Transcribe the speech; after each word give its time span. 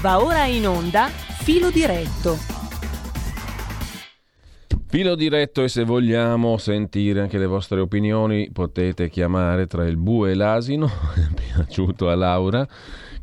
Va 0.00 0.22
ora 0.22 0.44
in 0.44 0.64
onda 0.64 1.08
Filo 1.08 1.70
diretto. 1.70 2.36
Filo 4.86 5.16
diretto 5.16 5.64
e 5.64 5.68
se 5.68 5.82
vogliamo 5.82 6.56
sentire 6.56 7.20
anche 7.20 7.36
le 7.36 7.46
vostre 7.46 7.80
opinioni 7.80 8.48
potete 8.52 9.08
chiamare 9.08 9.66
tra 9.66 9.84
il 9.86 9.96
bue 9.96 10.30
e 10.30 10.34
l'asino, 10.34 10.88
piaciuto 11.34 12.08
a 12.08 12.14
Laura 12.14 12.64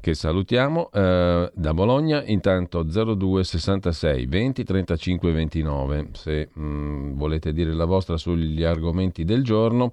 che 0.01 0.13
salutiamo. 0.13 0.91
Eh, 0.91 1.49
da 1.53 1.73
Bologna, 1.73 2.21
intanto 2.25 2.83
02 2.83 3.45
66 3.45 4.25
20 4.25 4.63
35 4.65 5.31
29 5.31 6.09
se 6.11 6.49
mh, 6.51 6.61
mm, 6.61 7.13
volete 7.15 7.53
dire 7.53 7.73
la 7.73 7.85
vostra 7.85 8.17
sugli 8.17 8.63
argomenti 8.63 9.23
del 9.23 9.45
giorno 9.45 9.91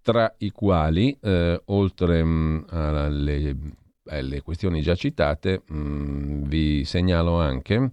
tra 0.00 0.34
i 0.38 0.50
quali 0.50 1.14
eh, 1.20 1.60
oltre 1.66 2.24
mh, 2.24 2.28
mm, 2.28 2.62
alle, 2.70 3.56
alle, 4.06 4.42
questioni 4.42 4.82
già 4.82 4.94
citate 4.94 5.62
mh, 5.66 5.76
mm, 5.76 6.42
vi 6.44 6.84
segnalo 6.84 7.38
anche 7.40 7.88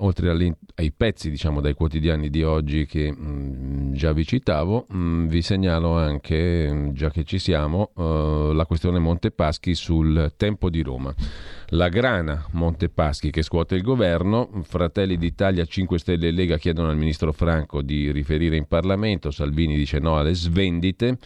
oltre 0.00 0.30
ai 0.74 0.92
pezzi 0.92 1.30
diciamo 1.30 1.62
dai 1.62 1.72
quotidiani 1.72 2.28
di 2.28 2.42
oggi 2.42 2.84
che 2.84 3.10
mh, 3.10 3.16
mm, 3.16 3.92
già 3.92 4.12
vi 4.12 4.26
citavo, 4.26 4.86
mh, 4.88 4.96
mm, 4.96 5.26
vi 5.28 5.42
segnalo 5.42 5.96
anche, 5.96 6.90
già 6.92 7.10
che 7.10 7.24
ci 7.24 7.38
siamo, 7.38 7.92
uh, 7.94 8.52
la 8.52 8.66
questione 8.66 8.98
Montepaschi 8.98 9.74
sul 9.74 10.34
tempo 10.36 10.68
di 10.68 10.82
Roma. 10.82 11.14
La 11.70 11.88
grana 11.88 12.46
Montepaschi 12.52 13.30
che 13.30 13.42
scuote 13.42 13.74
il 13.74 13.82
governo, 13.82 14.50
Fratelli 14.64 15.16
d'Italia 15.16 15.64
5 15.64 15.98
Stelle 15.98 16.28
e 16.28 16.30
Lega 16.30 16.58
chiedono 16.58 16.90
al 16.90 16.96
ministro 16.96 17.32
Franco 17.32 17.80
di 17.80 18.10
riferire 18.12 18.56
in 18.56 18.66
Parlamento, 18.66 19.30
Salvini 19.30 19.76
dice 19.76 19.98
no 19.98 20.18
alle 20.18 20.34
svendite. 20.34 21.18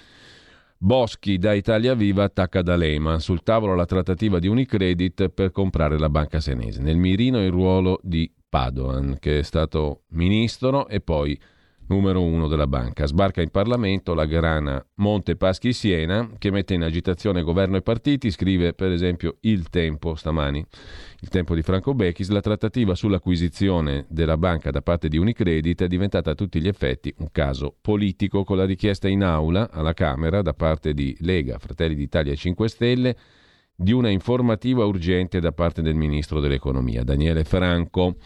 Boschi 0.83 1.37
da 1.37 1.53
Italia 1.53 1.93
Viva 1.93 2.25
attacca 2.25 2.63
D'Alema. 2.63 3.19
Sul 3.19 3.43
tavolo 3.43 3.75
la 3.75 3.85
trattativa 3.85 4.39
di 4.39 4.49
Unicredit 4.49 5.29
per 5.29 5.51
comprare 5.51 5.99
la 5.99 6.09
banca 6.09 6.41
senese. 6.41 6.81
Nel 6.81 6.97
mirino 6.97 7.45
il 7.45 7.51
ruolo 7.51 8.01
di 8.03 8.33
Padoan, 8.49 9.19
che 9.21 9.41
è 9.41 9.43
stato 9.43 10.05
ministro 10.13 10.89
e 10.89 11.03
poi 11.03 11.39
numero 11.89 12.23
uno 12.23 12.49
della 12.49 12.67
banca. 12.67 13.05
Sbarca 13.05 13.43
in 13.43 13.51
Parlamento 13.51 14.15
la 14.15 14.25
grana 14.25 14.83
Monte 14.95 15.37
Paschi 15.37 15.75
Siena 15.75 16.27
che 16.39 16.51
mette 16.51 16.73
in 16.73 16.83
agitazione 16.83 17.43
governo 17.43 17.77
e 17.77 17.83
partiti, 17.83 18.31
scrive 18.31 18.73
per 18.73 18.91
esempio 18.91 19.37
Il 19.41 19.69
Tempo 19.69 20.15
stamani, 20.15 20.65
il 21.23 21.29
tempo 21.29 21.55
di 21.55 21.63
Franco 21.63 21.93
Bechis, 21.93 22.29
la 22.31 22.41
trattativa 22.41 22.95
sull'acquisizione 22.95 24.07
della 24.09 24.39
banca 24.39 24.71
da 24.71 24.81
parte 24.81 25.09
di 25.09 25.19
Unicredit 25.19 25.83
è 25.83 25.87
diventata 25.87 26.31
a 26.31 26.35
tutti 26.35 26.61
gli 26.61 26.69
effetti 26.69 27.13
un 27.19 27.29
caso 27.31 27.75
politico 27.79 28.43
con 28.43 28.57
la 28.57 28.65
richiesta 28.65 29.07
in 29.07 29.23
aula 29.23 29.71
alla 29.71 29.93
Camera 29.93 30.41
da 30.41 30.55
parte 30.55 30.95
di 30.95 31.15
Lega, 31.21 31.59
Fratelli 31.59 31.95
d'Italia 31.95 32.33
e 32.33 32.37
5 32.37 32.69
Stelle 32.69 33.17
di 33.75 33.93
una 33.93 34.09
informativa 34.09 34.85
urgente 34.85 35.41
da 35.41 35.53
parte 35.53 35.83
del 35.83 35.95
ministro 35.95 36.41
dell'economia, 36.41 37.03
Daniele 37.03 37.45
Franco. 37.45 38.17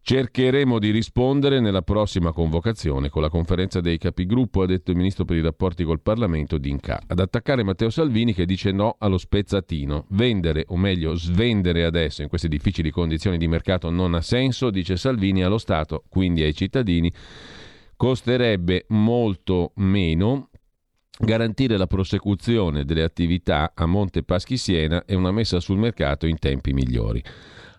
Cercheremo 0.00 0.78
di 0.78 0.90
rispondere 0.90 1.60
nella 1.60 1.82
prossima 1.82 2.32
convocazione 2.32 3.10
con 3.10 3.20
la 3.20 3.28
conferenza 3.28 3.80
dei 3.80 3.98
capigruppo, 3.98 4.62
ha 4.62 4.66
detto 4.66 4.90
il 4.90 4.96
ministro 4.96 5.26
per 5.26 5.36
i 5.36 5.42
rapporti 5.42 5.84
col 5.84 6.00
Parlamento 6.00 6.56
D'Inca, 6.56 7.02
ad 7.06 7.20
attaccare 7.20 7.62
Matteo 7.62 7.90
Salvini 7.90 8.32
che 8.32 8.46
dice 8.46 8.72
no 8.72 8.96
allo 8.98 9.18
spezzatino. 9.18 10.06
Vendere, 10.10 10.64
o 10.68 10.76
meglio 10.78 11.14
svendere 11.14 11.84
adesso 11.84 12.22
in 12.22 12.28
queste 12.28 12.48
difficili 12.48 12.90
condizioni 12.90 13.36
di 13.36 13.48
mercato 13.48 13.90
non 13.90 14.14
ha 14.14 14.22
senso, 14.22 14.70
dice 14.70 14.96
Salvini, 14.96 15.42
allo 15.42 15.58
Stato, 15.58 16.04
quindi 16.08 16.42
ai 16.42 16.54
cittadini, 16.54 17.12
costerebbe 17.94 18.86
molto 18.88 19.72
meno 19.76 20.48
garantire 21.18 21.76
la 21.76 21.86
prosecuzione 21.86 22.84
delle 22.84 23.02
attività 23.02 23.72
a 23.74 23.86
Monte 23.86 24.22
Paschi 24.22 24.56
Siena 24.56 25.04
e 25.04 25.14
una 25.14 25.32
messa 25.32 25.60
sul 25.60 25.76
mercato 25.76 26.26
in 26.26 26.38
tempi 26.38 26.72
migliori. 26.72 27.22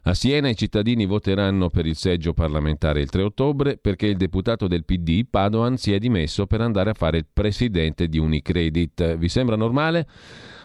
A 0.09 0.15
Siena 0.15 0.49
i 0.49 0.55
cittadini 0.55 1.05
voteranno 1.05 1.69
per 1.69 1.85
il 1.85 1.95
seggio 1.95 2.33
parlamentare 2.33 2.99
il 2.99 3.11
3 3.11 3.21
ottobre 3.21 3.77
perché 3.77 4.07
il 4.07 4.17
deputato 4.17 4.65
del 4.65 4.83
PD, 4.83 5.23
Padoan, 5.29 5.77
si 5.77 5.93
è 5.93 5.99
dimesso 5.99 6.47
per 6.47 6.61
andare 6.61 6.89
a 6.89 6.93
fare 6.95 7.19
il 7.19 7.27
presidente 7.31 8.07
di 8.07 8.17
Unicredit. 8.17 9.17
Vi 9.17 9.29
sembra 9.29 9.55
normale? 9.55 10.07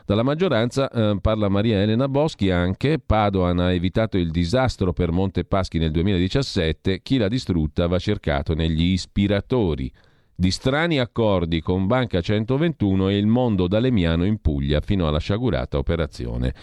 Dalla 0.06 0.22
maggioranza 0.22 0.88
eh, 0.88 1.18
parla 1.20 1.50
Maria 1.50 1.82
Elena 1.82 2.08
Boschi 2.08 2.50
anche. 2.50 2.98
Padoan 2.98 3.58
ha 3.58 3.70
evitato 3.70 4.16
il 4.16 4.30
disastro 4.30 4.94
per 4.94 5.12
Monte 5.12 5.44
Paschi 5.44 5.76
nel 5.76 5.90
2017. 5.90 7.02
Chi 7.02 7.18
l'ha 7.18 7.28
distrutta 7.28 7.86
va 7.86 7.98
cercato 7.98 8.54
negli 8.54 8.92
ispiratori 8.92 9.92
di 10.34 10.50
strani 10.50 10.98
accordi 10.98 11.60
con 11.60 11.86
Banca 11.86 12.22
121 12.22 13.10
e 13.10 13.18
il 13.18 13.26
mondo 13.26 13.68
dalemiano 13.68 14.24
in 14.24 14.40
Puglia 14.40 14.80
fino 14.80 15.06
alla 15.06 15.18
sciagurata 15.18 15.76
operazione 15.76 16.54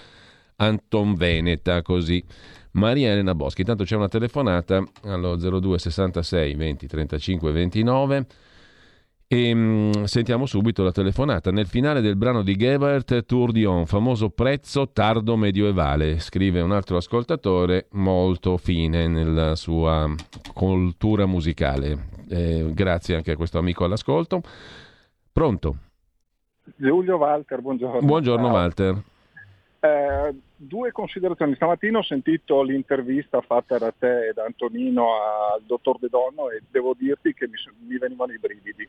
Anton 0.62 1.16
Veneta, 1.16 1.81
così. 1.81 2.24
Maria 2.74 3.12
Elena 3.12 3.36
Boschi, 3.36 3.62
intanto 3.62 3.84
c'è 3.84 3.96
una 3.96 4.08
telefonata 4.08 4.84
allo 5.04 5.36
02 5.36 5.78
66 5.78 6.56
20 6.56 6.88
35 6.88 7.52
29 7.52 8.26
e 9.28 9.54
mh, 9.54 10.04
sentiamo 10.04 10.46
subito 10.46 10.84
la 10.84 10.92
telefonata. 10.92 11.52
Nel 11.52 11.66
finale 11.66 12.02
del 12.02 12.18
brano 12.18 12.44
di 12.44 12.58
Gebert, 12.58 13.24
Tour 13.26 13.54
Dion, 13.54 13.86
famoso 13.86 14.30
prezzo 14.30 14.90
tardo 14.92 15.38
medievale, 15.38 16.20
scrive 16.20 16.59
un 16.59 16.74
altro 16.74 16.98
ascoltatore 16.98 17.88
molto 17.92 18.58
fine 18.58 19.08
nella 19.08 19.56
sua 19.56 20.14
cultura 20.53 21.26
musicale. 21.26 22.09
Eh, 22.30 22.72
grazie 22.74 23.16
anche 23.16 23.32
a 23.32 23.36
questo 23.38 23.58
amico 23.58 23.86
all'ascolto. 23.86 24.42
Pronto? 25.32 25.76
Giulio 26.76 27.16
Walter, 27.16 27.62
buongiorno. 27.62 28.02
Buongiorno. 28.02 28.50
Walter. 28.50 29.02
Eh, 29.80 30.36
due 30.61 30.91
considerazioni. 30.91 31.55
Stamattina 31.55 31.99
ho 31.99 32.03
sentito 32.03 32.61
l'intervista 32.61 33.41
fatta 33.41 33.77
da 33.77 33.91
te 33.97 34.27
e 34.27 34.33
da 34.33 34.45
Antonino 34.45 35.16
al 35.53 35.63
dottor 35.63 35.97
De 35.99 36.07
Donno 36.09 36.49
e 36.49 36.61
devo 36.69 36.94
dirti 36.97 37.33
che 37.33 37.47
mi, 37.47 37.55
mi 37.88 37.97
venivano 37.97 38.31
i 38.31 38.39
brividi. 38.39 38.88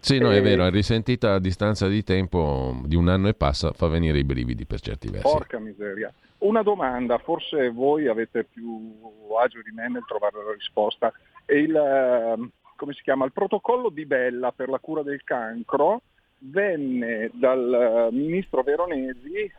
Sì, 0.00 0.18
no, 0.18 0.30
è 0.30 0.40
vero, 0.40 0.64
è 0.64 0.70
risentita 0.70 1.34
a 1.34 1.40
distanza 1.40 1.88
di 1.88 2.04
tempo 2.04 2.80
di 2.84 2.94
un 2.94 3.08
anno 3.08 3.28
e 3.28 3.34
passa, 3.34 3.72
fa 3.72 3.88
venire 3.88 4.18
i 4.18 4.24
brividi 4.24 4.64
per 4.64 4.80
certi 4.80 5.08
versi. 5.08 5.26
Porca 5.26 5.58
miseria. 5.58 6.12
Una 6.38 6.62
domanda, 6.62 7.18
forse 7.18 7.70
voi 7.70 8.06
avete 8.06 8.44
più 8.44 8.94
agio 9.42 9.62
di 9.62 9.72
me 9.74 9.88
nel 9.88 10.04
trovare 10.06 10.36
la 10.44 10.52
risposta. 10.52 11.12
Il, 11.46 11.74
ehm, 11.74 12.50
come 12.76 12.92
si 12.92 13.02
chiama? 13.02 13.24
il 13.24 13.32
protocollo 13.32 13.88
di 13.88 14.06
Bella 14.06 14.52
per 14.52 14.68
la 14.68 14.78
cura 14.78 15.02
del 15.02 15.24
cancro 15.24 16.02
venne 16.38 17.30
dal 17.32 18.08
ministro 18.12 18.62
Veronesi 18.62 19.50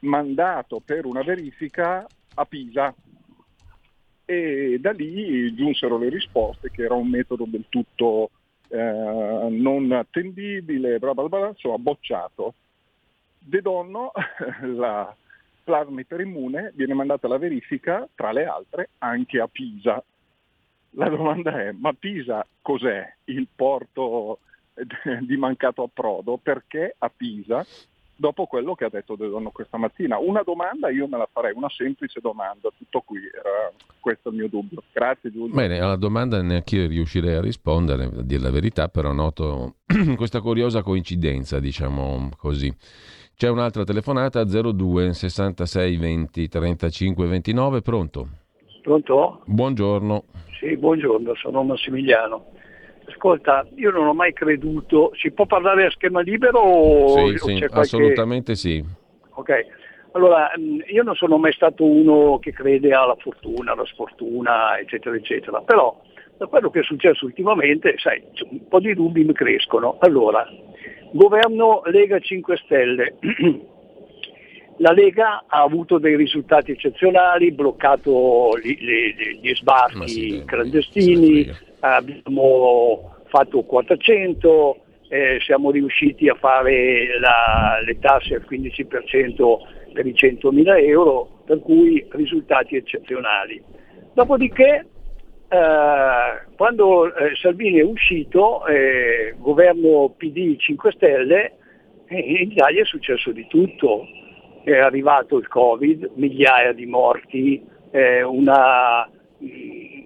mandato 0.00 0.80
per 0.84 1.06
una 1.06 1.22
verifica 1.22 2.06
a 2.34 2.44
Pisa 2.44 2.94
e 4.24 4.78
da 4.78 4.92
lì 4.92 5.54
giunsero 5.54 5.96
le 5.96 6.10
risposte 6.10 6.70
che 6.70 6.82
era 6.82 6.94
un 6.94 7.08
metodo 7.08 7.46
del 7.46 7.64
tutto 7.68 8.30
eh, 8.68 9.46
non 9.50 9.90
attendibile, 9.92 10.98
bla 10.98 11.14
bla 11.14 11.28
bla, 11.28 11.48
insomma 11.48 11.78
bocciato. 11.78 12.54
De 13.38 13.62
Donno, 13.62 14.12
la 14.74 15.14
plasma 15.64 16.00
iperimmune, 16.00 16.72
viene 16.74 16.94
mandata 16.94 17.26
alla 17.26 17.38
verifica, 17.38 18.06
tra 18.14 18.32
le 18.32 18.44
altre, 18.44 18.90
anche 18.98 19.40
a 19.40 19.48
Pisa. 19.48 20.02
La 20.90 21.08
domanda 21.08 21.62
è, 21.62 21.72
ma 21.72 21.92
Pisa 21.92 22.46
cos'è 22.60 23.10
il 23.24 23.48
porto 23.54 24.40
di 25.20 25.36
mancato 25.36 25.84
approdo? 25.84 26.36
Perché 26.36 26.94
a 26.98 27.10
Pisa 27.14 27.64
dopo 28.18 28.46
quello 28.46 28.74
che 28.74 28.84
ha 28.84 28.88
detto 28.90 29.14
De 29.14 29.28
Donno 29.28 29.50
questa 29.50 29.78
mattina. 29.78 30.18
Una 30.18 30.42
domanda 30.42 30.90
io 30.90 31.06
me 31.06 31.16
la 31.18 31.28
farei, 31.32 31.52
una 31.54 31.70
semplice 31.70 32.20
domanda, 32.20 32.68
tutto 32.76 33.00
qui, 33.02 33.18
era 33.18 33.72
questo 34.00 34.30
il 34.30 34.34
mio 34.34 34.48
dubbio. 34.48 34.82
Grazie 34.92 35.30
Giulio. 35.30 35.54
Bene, 35.54 35.78
alla 35.78 35.96
domanda 35.96 36.42
neanche 36.42 36.76
io 36.76 36.88
riuscirei 36.88 37.36
a 37.36 37.40
rispondere, 37.40 38.04
a 38.04 38.22
dire 38.22 38.42
la 38.42 38.50
verità, 38.50 38.88
però 38.88 39.12
noto 39.12 39.76
questa 40.16 40.40
curiosa 40.40 40.82
coincidenza, 40.82 41.60
diciamo 41.60 42.30
così. 42.36 42.74
C'è 43.36 43.48
un'altra 43.48 43.84
telefonata 43.84 44.44
02 44.44 45.14
66 45.14 45.96
20 45.96 46.48
35 46.48 47.26
29, 47.26 47.82
pronto? 47.82 48.28
Pronto? 48.82 49.42
Buongiorno. 49.46 50.24
Sì, 50.58 50.76
buongiorno, 50.76 51.34
sono 51.36 51.62
Massimiliano. 51.62 52.46
Ascolta, 53.08 53.66
io 53.76 53.90
non 53.90 54.06
ho 54.06 54.12
mai 54.12 54.32
creduto, 54.32 55.12
si 55.14 55.30
può 55.30 55.46
parlare 55.46 55.86
a 55.86 55.90
schema 55.90 56.20
libero 56.20 56.58
o, 56.58 57.08
sì, 57.08 57.34
o 57.34 57.36
sì, 57.36 57.58
qualche... 57.58 57.78
assolutamente 57.78 58.54
sì. 58.54 58.84
Ok, 59.30 59.66
allora 60.12 60.52
mm, 60.58 60.80
io 60.86 61.02
non 61.02 61.14
sono 61.14 61.38
mai 61.38 61.52
stato 61.52 61.84
uno 61.84 62.38
che 62.38 62.52
crede 62.52 62.92
alla 62.92 63.16
fortuna, 63.18 63.72
alla 63.72 63.86
sfortuna, 63.86 64.78
eccetera, 64.78 65.16
eccetera, 65.16 65.60
però 65.62 65.98
da 66.36 66.46
quello 66.46 66.70
che 66.70 66.80
è 66.80 66.84
successo 66.84 67.24
ultimamente, 67.24 67.94
sai, 67.98 68.22
un 68.50 68.68
po' 68.68 68.78
di 68.78 68.94
dubbi 68.94 69.24
mi 69.24 69.32
crescono. 69.32 69.96
Allora, 70.00 70.46
governo 71.12 71.82
Lega 71.86 72.18
5 72.18 72.56
Stelle. 72.58 73.16
La 74.80 74.92
Lega 74.92 75.44
ha 75.48 75.62
avuto 75.62 75.98
dei 75.98 76.14
risultati 76.14 76.70
eccezionali, 76.70 77.50
bloccato 77.50 78.56
gli, 78.62 78.76
gli, 78.78 79.40
gli 79.40 79.54
sbarchi 79.56 80.08
sì, 80.08 80.42
clandestini, 80.46 81.50
abbiamo 81.80 83.16
fatto 83.26 83.62
quota 83.62 83.96
100, 83.96 84.76
eh, 85.08 85.38
siamo 85.40 85.70
riusciti 85.70 86.28
a 86.28 86.34
fare 86.34 87.18
la, 87.18 87.80
le 87.84 87.98
tasse 87.98 88.34
al 88.34 88.46
15% 88.48 89.92
per 89.92 90.06
i 90.06 90.12
100.000 90.12 90.84
euro, 90.84 91.42
per 91.44 91.60
cui 91.60 92.06
risultati 92.10 92.76
eccezionali. 92.76 93.62
Dopodiché, 94.12 94.86
eh, 95.48 96.54
quando 96.56 97.14
eh, 97.14 97.34
Salvini 97.36 97.78
è 97.78 97.84
uscito, 97.84 98.66
eh, 98.66 99.34
governo 99.38 100.14
PD 100.16 100.56
5 100.56 100.92
Stelle, 100.92 101.52
eh, 102.06 102.18
in 102.18 102.50
Italia 102.50 102.82
è 102.82 102.86
successo 102.86 103.32
di 103.32 103.46
tutto. 103.48 104.06
È 104.62 104.76
arrivato 104.76 105.38
il 105.38 105.48
Covid, 105.48 106.10
migliaia 106.16 106.72
di 106.72 106.84
morti, 106.84 107.64
eh, 107.90 108.22
una, 108.22 109.08
un 109.38 109.97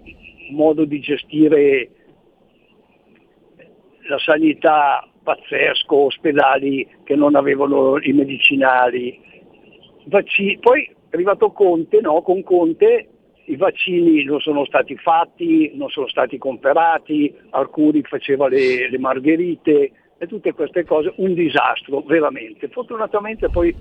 modo 0.53 0.85
di 0.85 1.01
gestire 1.01 1.91
la 4.09 4.19
sanità 4.19 5.07
pazzesco, 5.23 5.97
ospedali 5.97 6.87
che 7.05 7.15
non 7.15 7.35
avevano 7.37 7.99
i 8.01 8.13
medicinali. 8.13 9.21
Vaccini. 10.07 10.59
Poi 10.59 10.85
è 10.85 11.15
arrivato 11.15 11.53
Conte, 11.53 12.01
no? 12.01 12.23
con 12.23 12.43
Conte 12.43 13.09
i 13.47 13.57
vaccini 13.57 14.25
non 14.25 14.41
sono 14.41 14.65
stati 14.65 14.97
fatti, 14.97 15.73
non 15.75 15.89
sono 15.89 16.09
stati 16.09 16.39
comprati, 16.39 17.35
alcuni 17.51 18.03
faceva 18.03 18.49
le, 18.49 18.89
le 18.89 18.99
margherite 18.99 19.93
e 20.17 20.27
tutte 20.27 20.53
queste 20.53 20.85
cose, 20.85 21.13
un 21.17 21.35
disastro 21.35 22.03
veramente. 22.03 22.69
Fortunatamente 22.69 23.49
poi 23.49 23.75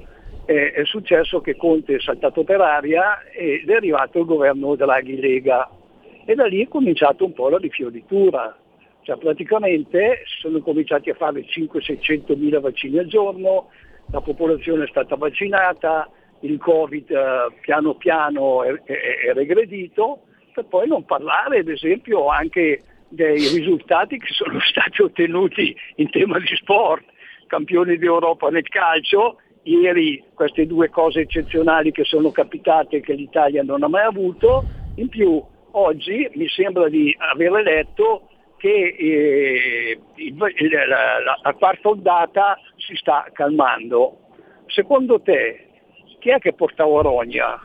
eh, 0.46 0.72
è 0.72 0.84
successo 0.86 1.42
che 1.42 1.56
Conte 1.56 1.96
è 1.96 2.00
saltato 2.00 2.44
per 2.44 2.60
aria 2.60 3.22
ed 3.32 3.70
è 3.70 3.76
arrivato 3.76 4.20
il 4.20 4.26
governo 4.26 4.76
Draghi-Lega 4.76 5.70
e 6.32 6.36
da 6.36 6.46
lì 6.46 6.64
è 6.64 6.68
cominciato 6.68 7.26
un 7.26 7.34
po' 7.34 7.50
la 7.50 7.58
rifioritura. 7.58 8.56
Cioè 9.04 9.18
praticamente 9.18 10.24
sono 10.40 10.60
cominciati 10.62 11.10
a 11.10 11.16
fare 11.16 11.44
500-600 11.46 12.38
mila 12.38 12.60
vaccini 12.60 13.00
al 13.00 13.08
giorno, 13.08 13.70
la 14.12 14.22
popolazione 14.22 14.84
è 14.84 14.88
stata 14.88 15.16
vaccinata, 15.16 16.10
il 16.42 16.58
Covid 16.60 17.10
eh, 17.10 17.54
piano 17.62 17.96
piano 17.96 18.64
è, 18.64 18.72
è, 18.84 18.94
è, 19.30 19.34
regredito, 19.34 20.22
per 20.54 20.66
poi 20.66 20.88
non 20.88 21.06
parlare 21.06 21.60
ad 21.60 21.68
esempio 21.68 22.28
anche 22.28 22.82
dei 23.08 23.48
risultati 23.48 24.18
che 24.18 24.32
sono 24.32 24.60
stati 24.70 25.02
ottenuti 25.02 25.76
in 25.96 26.10
tema 26.10 26.40
di 26.40 26.56
sport, 26.56 27.06
campioni 27.48 27.98
d'Europa 27.98 28.50
nel 28.50 28.68
calcio, 28.68 29.38
ieri 29.64 30.24
queste 30.34 30.68
due 30.68 30.90
cose 30.90 31.22
eccezionali 31.22 31.92
che 31.92 32.04
sono 32.04 32.32
capitate 32.32 32.98
e 32.98 33.02
che 33.02 33.14
l'Italia 33.14 33.64
non 33.64 33.84
ha 33.84 33.88
mai 33.88 34.06
avuto, 34.06 34.64
in 34.96 35.10
più 35.10 35.44
oggi 35.72 36.30
mi 36.36 36.48
sembra 36.48 36.90
di 36.90 37.16
aver 37.18 37.52
letto 37.64 38.28
che 38.58 38.96
eh, 38.98 40.00
la, 40.30 40.88
la, 40.88 41.40
la 41.42 41.54
quarta 41.54 41.90
ondata 41.90 42.58
si 42.78 42.96
sta 42.96 43.26
calmando. 43.34 44.18
Secondo 44.68 45.20
te 45.22 45.68
chi 46.20 46.30
è 46.30 46.38
che 46.38 46.54
portava 46.54 47.02
Rogna? 47.02 47.60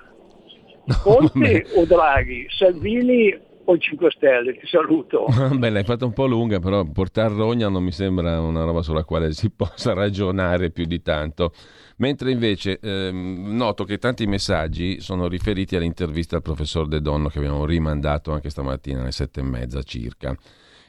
Conte 1.02 1.66
o 1.76 1.84
Draghi? 1.84 2.46
Salvini 2.48 3.38
o 3.66 3.78
5 3.78 4.10
Stelle? 4.10 4.56
Ti 4.56 4.66
saluto. 4.66 5.26
Beh, 5.56 5.70
l'hai 5.70 5.84
fatta 5.84 6.04
un 6.04 6.12
po' 6.12 6.26
lunga, 6.26 6.58
però 6.58 6.84
portare 6.84 7.34
Rogna 7.34 7.68
non 7.68 7.82
mi 7.82 7.92
sembra 7.92 8.40
una 8.40 8.64
roba 8.64 8.82
sulla 8.82 9.04
quale 9.04 9.32
si 9.32 9.50
possa 9.54 9.92
ragionare 9.92 10.70
più 10.70 10.84
di 10.86 11.02
tanto. 11.02 11.52
Mentre 11.98 12.30
invece 12.30 12.78
ehm, 12.80 13.56
noto 13.56 13.84
che 13.84 13.98
tanti 13.98 14.26
messaggi 14.26 15.00
sono 15.00 15.28
riferiti 15.28 15.76
all'intervista 15.76 16.36
al 16.36 16.42
professor 16.42 16.86
De 16.88 17.00
Donno 17.00 17.28
che 17.28 17.38
abbiamo 17.38 17.64
rimandato 17.64 18.32
anche 18.32 18.50
stamattina 18.50 19.00
alle 19.00 19.12
sette 19.12 19.40
e 19.40 19.44
mezza 19.44 19.82
circa 19.82 20.36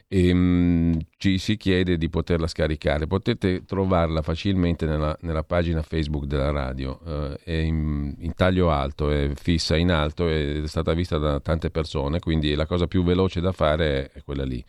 e 0.09 0.33
mh, 0.33 0.37
mm, 0.37 0.93
ci 1.17 1.37
si 1.37 1.57
chiede 1.57 1.97
di 1.97 2.09
poterla 2.09 2.47
scaricare. 2.47 3.07
Potete 3.07 3.65
trovarla 3.65 4.21
facilmente 4.21 4.85
nella, 4.85 5.15
nella 5.21 5.43
pagina 5.43 5.81
Facebook 5.81 6.25
della 6.25 6.51
radio, 6.51 6.99
eh, 7.05 7.39
è 7.43 7.51
in, 7.53 8.15
in, 8.19 8.33
taglio 8.33 8.71
alto, 8.71 9.09
è 9.09 9.31
fissa 9.35 9.75
in 9.75 9.91
alto 9.91 10.29
ed 10.29 10.63
è 10.63 10.67
stata 10.67 10.93
vista 10.93 11.17
da 11.17 11.39
tante 11.39 11.69
persone, 11.69 12.19
quindi 12.19 12.55
la 12.55 12.65
cosa 12.65 12.87
più 12.87 13.03
veloce 13.03 13.41
da 13.41 13.51
fare 13.51 14.11
è 14.11 14.23
quella 14.23 14.45
lì. 14.45 14.63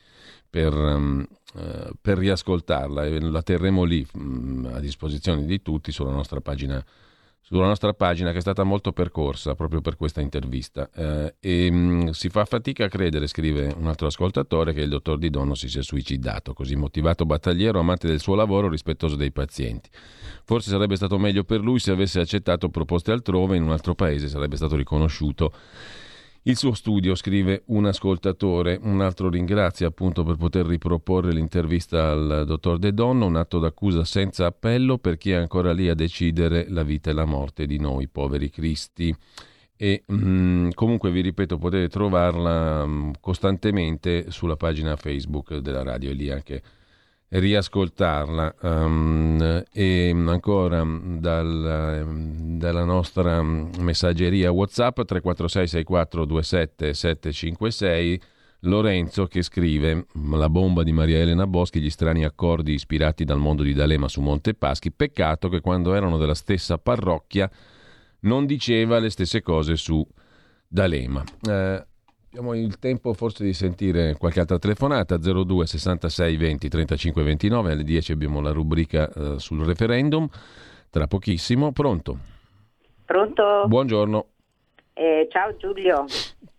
Per, 0.50 0.72
um, 0.74 1.26
uh, 1.54 1.90
per 2.00 2.16
riascoltarla 2.16 3.06
la 3.20 3.42
terremo 3.42 3.84
lì 3.84 4.06
um, 4.14 4.70
a 4.72 4.80
disposizione 4.80 5.44
di 5.44 5.60
tutti 5.60 5.92
sulla 5.92 6.10
nostra 6.10 6.40
pagina 6.40 6.82
sulla 7.48 7.64
nostra 7.64 7.94
pagina 7.94 8.30
che 8.30 8.38
è 8.38 8.40
stata 8.42 8.62
molto 8.62 8.92
percorsa 8.92 9.54
proprio 9.54 9.80
per 9.80 9.96
questa 9.96 10.20
intervista 10.20 10.90
eh, 10.94 11.34
e 11.40 11.70
mh, 11.70 11.76
mm, 11.76 12.08
si 12.08 12.28
fa 12.28 12.44
fatica 12.44 12.84
a 12.84 12.88
credere, 12.88 13.26
scrive 13.26 13.74
un 13.74 13.86
altro 13.86 14.06
ascoltatore, 14.08 14.74
che 14.74 14.82
il 14.82 14.90
dottor 14.90 15.16
Di 15.16 15.30
Dono 15.30 15.54
si 15.54 15.66
sia 15.66 15.80
suicidato, 15.80 16.52
così 16.52 16.76
motivato 16.76 17.24
battagliero, 17.24 17.78
amante 17.78 18.06
del 18.06 18.20
suo 18.20 18.34
lavoro, 18.34 18.68
rispettoso 18.68 19.16
dei 19.16 19.32
pazienti. 19.32 19.88
Forse 20.44 20.68
sarebbe 20.68 20.96
stato 20.96 21.16
meglio 21.16 21.42
per 21.42 21.60
lui 21.60 21.78
se 21.78 21.90
avesse 21.90 22.20
accettato 22.20 22.68
proposte 22.68 23.12
altrove, 23.12 23.56
in 23.56 23.62
un 23.62 23.70
altro 23.70 23.94
paese 23.94 24.28
sarebbe 24.28 24.56
stato 24.56 24.76
riconosciuto 24.76 25.50
il 26.42 26.56
suo 26.56 26.72
studio, 26.72 27.14
scrive 27.14 27.62
un 27.66 27.84
ascoltatore, 27.86 28.78
un 28.82 29.00
altro 29.00 29.28
ringrazia 29.28 29.86
appunto 29.88 30.24
per 30.24 30.36
poter 30.36 30.66
riproporre 30.66 31.32
l'intervista 31.32 32.10
al 32.10 32.44
dottor 32.46 32.78
De 32.78 32.94
Donno, 32.94 33.26
un 33.26 33.36
atto 33.36 33.58
d'accusa 33.58 34.04
senza 34.04 34.46
appello 34.46 34.98
per 34.98 35.18
chi 35.18 35.32
è 35.32 35.34
ancora 35.34 35.72
lì 35.72 35.88
a 35.88 35.94
decidere 35.94 36.66
la 36.68 36.84
vita 36.84 37.10
e 37.10 37.12
la 37.12 37.26
morte 37.26 37.66
di 37.66 37.78
noi 37.78 38.08
poveri 38.08 38.48
cristi. 38.50 39.14
E 39.76 40.02
mh, 40.06 40.14
mm, 40.14 40.68
comunque 40.74 41.10
vi 41.10 41.20
ripeto, 41.20 41.58
potete 41.58 41.88
trovarla 41.88 42.86
mh, 42.86 42.90
mm, 42.90 43.10
costantemente 43.20 44.30
sulla 44.30 44.56
pagina 44.56 44.96
Facebook 44.96 45.56
della 45.58 45.82
radio, 45.82 46.10
e 46.10 46.14
lì 46.14 46.30
anche 46.30 46.62
riascoltarla. 47.28 48.54
Um, 48.62 49.64
e 49.72 50.10
ancora 50.10 50.84
dal, 50.84 52.06
dalla 52.56 52.84
nostra 52.84 53.42
messaggeria 53.42 54.50
whatsapp 54.50 54.94
346 54.94 55.66
64 55.66 56.26
27 56.26 56.94
756 56.94 58.20
Lorenzo 58.62 59.26
che 59.26 59.42
scrive 59.42 60.06
la 60.32 60.48
bomba 60.48 60.82
di 60.82 60.90
Maria 60.90 61.18
Elena 61.18 61.46
Boschi 61.46 61.80
gli 61.80 61.90
strani 61.90 62.24
accordi 62.24 62.72
ispirati 62.72 63.24
dal 63.24 63.38
mondo 63.38 63.62
di 63.62 63.72
D'Alema 63.72 64.08
su 64.08 64.20
Monte 64.20 64.54
Paschi. 64.54 64.90
Peccato 64.90 65.48
che 65.48 65.60
quando 65.60 65.94
erano 65.94 66.16
della 66.18 66.34
stessa 66.34 66.76
parrocchia 66.76 67.48
non 68.20 68.46
diceva 68.46 68.98
le 68.98 69.10
stesse 69.10 69.42
cose 69.42 69.76
su 69.76 70.04
D'Alema. 70.66 71.22
Eh, 71.48 71.86
Abbiamo 72.30 72.54
il 72.54 72.78
tempo 72.78 73.14
forse 73.14 73.42
di 73.42 73.54
sentire 73.54 74.14
qualche 74.18 74.40
altra 74.40 74.58
telefonata 74.58 75.16
02 75.16 75.66
66 75.66 76.36
20 76.36 76.68
35 76.68 77.22
29 77.22 77.72
alle 77.72 77.84
10 77.84 78.12
abbiamo 78.12 78.42
la 78.42 78.52
rubrica 78.52 79.10
uh, 79.14 79.38
sul 79.38 79.64
referendum 79.64 80.28
tra 80.90 81.06
pochissimo 81.06 81.72
pronto 81.72 82.18
pronto 83.06 83.64
buongiorno 83.66 84.26
eh, 84.92 85.26
ciao 85.30 85.56
Giulio 85.56 86.04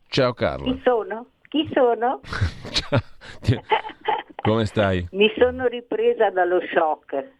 ciao 0.08 0.34
Carlo 0.34 0.74
chi 0.74 0.82
sono? 0.84 1.28
chi 1.48 1.70
sono? 1.72 2.20
come 4.42 4.66
stai? 4.66 5.08
mi 5.12 5.32
sono 5.38 5.68
ripresa 5.68 6.32
dallo 6.32 6.62
shock 6.74 7.32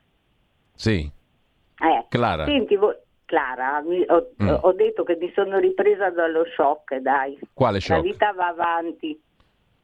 sì 0.76 1.12
eh. 1.80 2.06
Clara 2.10 2.46
senti 2.46 2.76
vo- 2.76 2.96
Clara, 3.30 3.84
ho, 4.08 4.30
mm. 4.42 4.56
ho, 4.62 4.74
detto 4.74 5.04
che 5.04 5.16
mi 5.16 5.32
sono 5.36 5.60
ripresa 5.60 6.10
dallo 6.10 6.46
shock, 6.56 6.96
dai. 6.96 7.38
Quale 7.54 7.80
shock? 7.80 8.02
La 8.02 8.02
vita 8.02 8.34
va 8.34 8.48
avanti. 8.48 9.22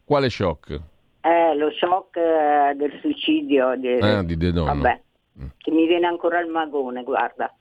Quale 0.04 0.30
shock? 0.32 0.82
Eh, 1.22 1.56
lo 1.56 1.70
shock 1.70 2.18
eh, 2.18 2.74
del 2.76 2.98
suicidio. 3.02 3.76
Di, 3.76 4.00
ah, 4.02 4.24
di 4.24 4.36
De 4.36 4.52
Donno. 4.52 4.74
Vabbè, 4.74 5.02
mm. 5.42 5.48
che 5.58 5.70
mi 5.70 5.86
viene 5.86 6.08
ancora 6.08 6.40
il 6.40 6.50
magone, 6.50 7.04
guarda. 7.04 7.54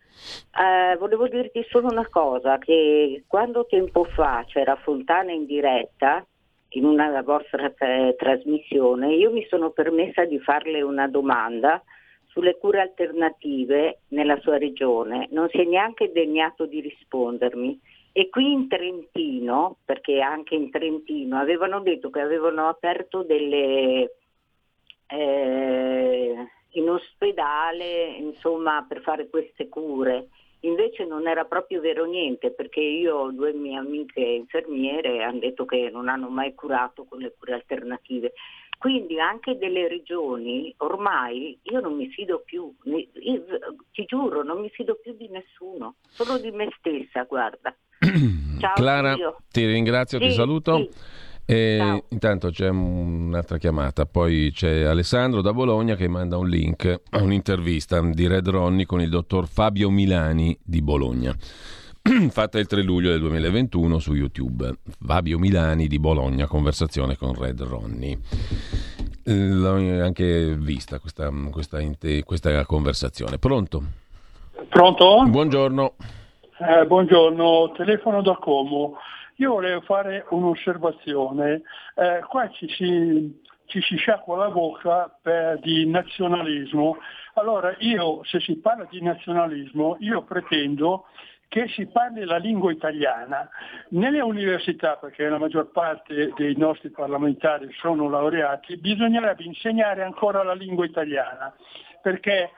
Eh, 0.58 0.96
volevo 0.96 1.28
dirti 1.28 1.62
solo 1.68 1.88
una 1.88 2.08
cosa, 2.08 2.56
che 2.56 3.24
quando 3.26 3.66
tempo 3.66 4.04
fa 4.04 4.42
c'era 4.46 4.76
Fontana 4.76 5.32
in 5.32 5.44
diretta, 5.44 6.24
in 6.70 6.86
una 6.86 7.20
vostra 7.20 7.68
t- 7.68 8.16
trasmissione, 8.16 9.12
io 9.16 9.30
mi 9.30 9.46
sono 9.50 9.68
permessa 9.68 10.24
di 10.24 10.38
farle 10.38 10.80
una 10.80 11.08
domanda 11.08 11.82
sulle 12.34 12.58
cure 12.58 12.80
alternative 12.80 14.00
nella 14.08 14.36
sua 14.40 14.58
regione, 14.58 15.28
non 15.30 15.48
si 15.50 15.58
è 15.58 15.64
neanche 15.64 16.10
degnato 16.10 16.66
di 16.66 16.80
rispondermi. 16.80 17.80
E 18.10 18.28
qui 18.28 18.50
in 18.50 18.66
Trentino, 18.66 19.76
perché 19.84 20.20
anche 20.20 20.56
in 20.56 20.68
Trentino, 20.70 21.38
avevano 21.38 21.80
detto 21.80 22.10
che 22.10 22.20
avevano 22.20 22.68
aperto 22.68 23.22
delle... 23.22 24.16
Eh, 25.06 26.48
in 26.76 26.90
ospedale, 26.90 28.16
insomma, 28.18 28.84
per 28.88 29.00
fare 29.02 29.28
queste 29.28 29.68
cure. 29.68 30.28
Invece 30.60 31.04
non 31.04 31.28
era 31.28 31.44
proprio 31.44 31.80
vero 31.80 32.04
niente 32.04 32.50
perché 32.50 32.80
io 32.80 33.16
ho 33.16 33.30
due 33.30 33.52
mie 33.52 33.76
amiche 33.76 34.20
infermiere 34.20 35.22
hanno 35.22 35.40
detto 35.40 35.66
che 35.66 35.90
non 35.92 36.08
hanno 36.08 36.30
mai 36.30 36.54
curato 36.54 37.04
con 37.04 37.18
le 37.18 37.34
cure 37.38 37.52
alternative. 37.52 38.32
Quindi 38.84 39.18
anche 39.18 39.56
delle 39.56 39.88
regioni 39.88 40.74
ormai 40.80 41.58
io 41.62 41.80
non 41.80 41.96
mi 41.96 42.06
fido 42.10 42.42
più, 42.44 42.70
io, 42.84 43.44
ti 43.92 44.04
giuro, 44.04 44.42
non 44.42 44.60
mi 44.60 44.68
fido 44.68 44.98
più 45.02 45.16
di 45.16 45.26
nessuno, 45.30 45.94
solo 46.10 46.36
di 46.36 46.50
me 46.50 46.68
stessa, 46.76 47.22
guarda. 47.22 47.74
Ciao, 48.60 48.74
Clara, 48.74 49.14
Dio. 49.14 49.38
ti 49.50 49.64
ringrazio, 49.64 50.18
sì, 50.18 50.26
ti 50.26 50.32
saluto. 50.32 50.76
Sì. 50.76 50.90
E 51.46 52.04
intanto 52.10 52.50
c'è 52.50 52.68
un'altra 52.68 53.56
chiamata, 53.56 54.04
poi 54.04 54.50
c'è 54.52 54.82
Alessandro 54.82 55.40
da 55.40 55.54
Bologna 55.54 55.94
che 55.94 56.06
manda 56.06 56.36
un 56.36 56.50
link 56.50 57.00
a 57.08 57.22
un'intervista 57.22 58.02
di 58.02 58.26
Red 58.26 58.46
Ronnie 58.50 58.84
con 58.84 59.00
il 59.00 59.08
dottor 59.08 59.46
Fabio 59.48 59.88
Milani 59.88 60.54
di 60.62 60.82
Bologna. 60.82 61.34
fatta 62.28 62.58
il 62.58 62.66
3 62.66 62.82
luglio 62.82 63.08
del 63.08 63.20
2021 63.20 63.98
su 63.98 64.12
YouTube. 64.12 64.74
Fabio 65.00 65.38
Milani 65.38 65.86
di 65.86 65.98
Bologna, 65.98 66.46
conversazione 66.46 67.16
con 67.16 67.34
Red 67.34 67.62
Ronnie. 67.62 68.18
L'ho 69.24 70.02
anche 70.04 70.54
vista 70.54 70.98
questa, 70.98 71.30
questa, 71.50 71.78
questa 72.24 72.66
conversazione. 72.66 73.38
Pronto? 73.38 73.82
Pronto? 74.68 75.24
Buongiorno. 75.26 75.94
Eh, 76.58 76.84
buongiorno, 76.86 77.72
telefono 77.74 78.20
da 78.20 78.34
Como. 78.34 78.98
Io 79.36 79.52
volevo 79.52 79.80
fare 79.80 80.26
un'osservazione. 80.28 81.62
Eh, 81.94 82.22
qua 82.28 82.50
ci 82.50 82.68
si, 82.68 83.40
ci 83.64 83.80
si 83.80 83.96
sciacqua 83.96 84.36
la 84.36 84.50
bocca 84.50 85.10
per, 85.22 85.58
di 85.60 85.86
nazionalismo. 85.86 86.98
Allora 87.36 87.74
io, 87.78 88.22
se 88.24 88.40
si 88.40 88.56
parla 88.56 88.86
di 88.90 89.00
nazionalismo, 89.00 89.96
io 90.00 90.22
pretendo 90.22 91.06
che 91.54 91.68
si 91.68 91.86
parli 91.86 92.24
la 92.24 92.38
lingua 92.38 92.72
italiana. 92.72 93.48
Nelle 93.90 94.20
università, 94.20 94.96
perché 94.96 95.28
la 95.28 95.38
maggior 95.38 95.70
parte 95.70 96.32
dei 96.34 96.56
nostri 96.56 96.90
parlamentari 96.90 97.70
sono 97.78 98.08
laureati, 98.08 98.76
bisognerebbe 98.76 99.44
insegnare 99.44 100.02
ancora 100.02 100.42
la 100.42 100.54
lingua 100.54 100.84
italiana, 100.84 101.54
perché 102.02 102.50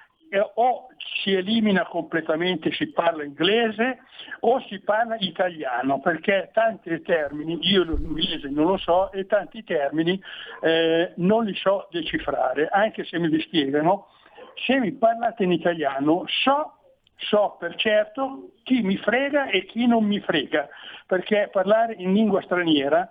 o 0.54 0.88
si 1.22 1.34
elimina 1.34 1.84
completamente, 1.84 2.72
si 2.72 2.90
parla 2.90 3.22
inglese 3.22 3.98
o 4.40 4.60
si 4.66 4.80
parla 4.80 5.16
italiano, 5.18 6.00
perché 6.00 6.48
tanti 6.54 7.02
termini, 7.02 7.58
io 7.60 7.82
l'inglese 7.82 8.48
non 8.48 8.64
lo 8.64 8.76
so, 8.78 9.12
e 9.12 9.26
tanti 9.26 9.62
termini 9.62 10.18
eh, 10.62 11.12
non 11.16 11.44
li 11.44 11.54
so 11.54 11.86
decifrare, 11.90 12.68
anche 12.68 13.04
se 13.04 13.18
mi 13.18 13.28
li 13.28 13.42
spiegano. 13.42 14.06
Se 14.64 14.80
mi 14.80 14.92
parlate 14.92 15.42
in 15.42 15.52
italiano 15.52 16.24
so 16.26 16.75
so 17.16 17.56
per 17.58 17.74
certo 17.76 18.50
chi 18.62 18.82
mi 18.82 18.96
frega 18.96 19.46
e 19.46 19.64
chi 19.66 19.86
non 19.86 20.04
mi 20.04 20.20
frega, 20.20 20.68
perché 21.06 21.48
parlare 21.50 21.94
in 21.94 22.12
lingua 22.12 22.42
straniera, 22.42 23.10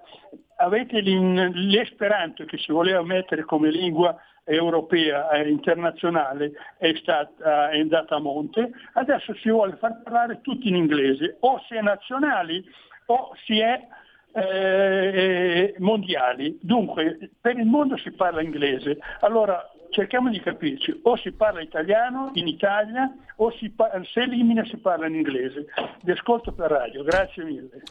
avete 0.58 1.02
l'esperanto 1.02 2.46
che 2.46 2.58
si 2.58 2.72
voleva 2.72 3.02
mettere 3.04 3.44
come 3.44 3.70
lingua 3.70 4.16
europea 4.46 5.30
e 5.32 5.50
internazionale 5.50 6.52
è, 6.78 6.94
stata, 6.96 7.70
è 7.72 7.80
andata 7.80 8.16
a 8.16 8.20
monte, 8.20 8.72
adesso 8.94 9.34
si 9.36 9.50
vuole 9.50 9.76
far 9.78 10.02
parlare 10.04 10.42
tutti 10.42 10.68
in 10.68 10.76
inglese, 10.76 11.38
o 11.42 11.60
si 11.68 11.76
è 11.76 11.82
nazionali 11.82 12.64
o 13.08 13.32
si 13.46 13.60
è 13.60 13.88
eh, 14.34 15.76
mondiali. 15.80 16.58
Dunque 16.62 17.32
per 17.42 17.58
il 17.58 17.66
mondo 17.66 17.98
si 17.98 18.12
parla 18.12 18.42
inglese, 18.42 19.00
allora 19.22 19.68
cerchiamo 19.96 20.30
di 20.30 20.42
capirci, 20.42 21.00
o 21.04 21.16
si 21.16 21.32
parla 21.32 21.62
italiano 21.62 22.32
in 22.34 22.48
Italia 22.48 23.16
o 23.38 23.50
si 23.58 23.70
parla, 23.70 24.04
se 24.04 24.22
elimina 24.22 24.66
si 24.66 24.76
parla 24.78 25.08
in 25.08 25.16
inglese. 25.16 25.68
Vi 26.04 26.12
ascolto 26.12 26.52
per 26.52 26.70
radio, 26.70 27.02
grazie 27.04 27.44
mille. 27.46 27.82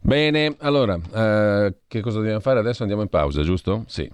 Bene, 0.00 0.56
allora, 0.60 0.98
eh, 1.14 1.74
che 1.86 2.00
cosa 2.00 2.18
dobbiamo 2.18 2.40
fare 2.40 2.58
adesso? 2.58 2.82
Andiamo 2.82 3.02
in 3.02 3.08
pausa, 3.08 3.42
giusto? 3.42 3.84
Sì. 3.86 4.10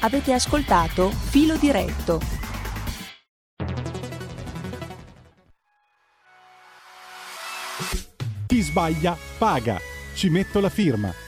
Avete 0.00 0.32
ascoltato 0.32 1.08
Filo 1.08 1.56
Diretto. 1.56 2.20
Chi 8.46 8.60
sbaglia 8.60 9.16
paga. 9.38 9.78
Ci 10.14 10.30
metto 10.30 10.60
la 10.60 10.68
firma. 10.68 11.27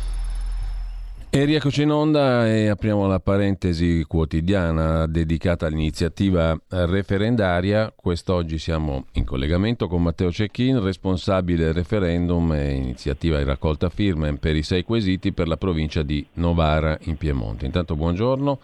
E 1.33 1.45
rieccoci 1.45 1.83
in 1.83 1.91
onda 1.91 2.45
e 2.45 2.67
apriamo 2.67 3.07
la 3.07 3.21
parentesi 3.21 4.03
quotidiana 4.05 5.07
dedicata 5.07 5.65
all'iniziativa 5.65 6.59
referendaria. 6.67 7.93
Quest'oggi 7.95 8.57
siamo 8.57 9.05
in 9.13 9.23
collegamento 9.23 9.87
con 9.87 10.03
Matteo 10.03 10.29
Cecchin, 10.29 10.83
responsabile 10.83 11.71
referendum 11.71 12.51
e 12.51 12.71
iniziativa 12.73 13.37
di 13.37 13.45
raccolta 13.45 13.87
firme 13.87 14.35
per 14.35 14.57
i 14.57 14.61
sei 14.61 14.83
quesiti 14.83 15.31
per 15.31 15.47
la 15.47 15.55
provincia 15.55 16.03
di 16.03 16.27
Novara 16.33 16.97
in 17.03 17.15
Piemonte. 17.15 17.65
Intanto 17.65 17.95
buongiorno. 17.95 18.59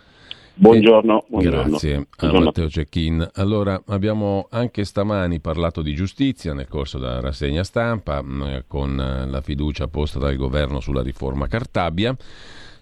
Buongiorno, 0.60 1.26
buongiorno. 1.28 1.70
Grazie 1.70 2.08
buongiorno. 2.18 2.38
a 2.38 2.46
Matteo 2.46 2.68
Cecchin. 2.68 3.30
Allora, 3.36 3.80
abbiamo 3.90 4.48
anche 4.50 4.86
stamani 4.86 5.40
parlato 5.40 5.84
di 5.84 5.94
giustizia 5.94 6.56
nel 6.56 6.68
corso 6.68 6.98
della 6.98 7.20
rassegna 7.20 7.64
stampa 7.64 8.24
con 8.66 8.96
la 8.96 9.42
fiducia 9.42 9.88
posta 9.88 10.18
dal 10.18 10.36
governo 10.36 10.80
sulla 10.80 11.04
riforma 11.04 11.46
Cartabia. 11.46 12.16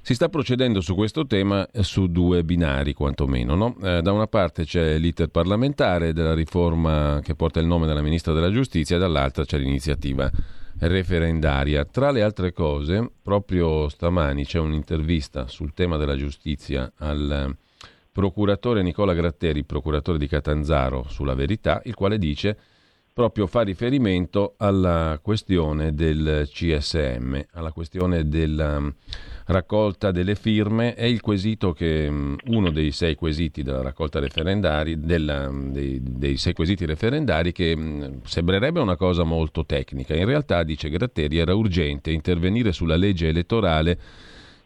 Si 0.01 0.13
sta 0.13 0.29
procedendo 0.29 0.79
su 0.79 0.95
questo 0.95 1.27
tema 1.27 1.67
su 1.81 2.07
due 2.07 2.45
binari, 2.45 2.93
quantomeno. 2.93 3.55
No? 3.55 3.75
Eh, 3.83 4.01
da 4.01 4.13
una 4.13 4.27
parte 4.27 4.63
c'è 4.63 4.97
l'iter 4.97 5.27
parlamentare 5.27 6.13
della 6.13 6.33
riforma 6.33 7.19
che 7.21 7.35
porta 7.35 7.59
il 7.59 7.65
nome 7.65 7.87
della 7.87 8.01
ministra 8.01 8.31
della 8.31 8.51
giustizia, 8.51 8.95
e 8.95 8.99
dall'altra 8.99 9.43
c'è 9.43 9.57
l'iniziativa 9.57 10.31
referendaria. 10.79 11.83
Tra 11.83 12.11
le 12.11 12.21
altre 12.21 12.53
cose, 12.53 13.11
proprio 13.21 13.89
stamani 13.89 14.45
c'è 14.45 14.59
un'intervista 14.59 15.47
sul 15.47 15.73
tema 15.73 15.97
della 15.97 16.15
giustizia 16.15 16.89
al 16.99 17.53
procuratore 18.15 18.81
Nicola 18.81 19.13
Gratteri, 19.13 19.65
procuratore 19.65 20.17
di 20.17 20.27
Catanzaro, 20.29 21.05
sulla 21.09 21.33
verità, 21.33 21.81
il 21.83 21.95
quale 21.95 22.17
dice 22.17 22.57
proprio 23.11 23.45
fa 23.45 23.61
riferimento 23.61 24.53
alla 24.55 25.19
questione 25.21 25.93
del 25.93 26.47
CSM, 26.49 27.41
alla 27.51 27.73
questione 27.73 28.29
della 28.29 28.79
mm, 28.79 28.87
raccolta 29.47 30.11
delle 30.11 30.35
firme. 30.35 30.93
È 30.93 31.13
che 31.73 32.09
mm, 32.09 32.35
uno 32.47 32.71
dei 32.71 32.91
sei 32.91 33.15
quesiti 33.15 33.63
della 33.63 33.81
raccolta 33.81 34.19
referendari, 34.21 34.97
della, 35.01 35.51
mm, 35.51 35.71
dei, 35.73 35.99
dei, 36.01 36.37
sei 36.37 36.53
quesiti 36.53 36.85
referendari, 36.85 37.51
che 37.51 37.77
sembrerebbe 38.23 38.79
una 38.79 38.95
cosa 38.95 39.23
molto 39.23 39.65
tecnica. 39.65 40.15
In 40.15 40.25
realtà, 40.25 40.63
dice 40.63 40.87
Gratteri, 40.87 41.37
era 41.37 41.53
urgente 41.53 42.11
intervenire 42.11 42.71
sulla 42.71 42.95
legge 42.95 43.27
elettorale 43.27 43.99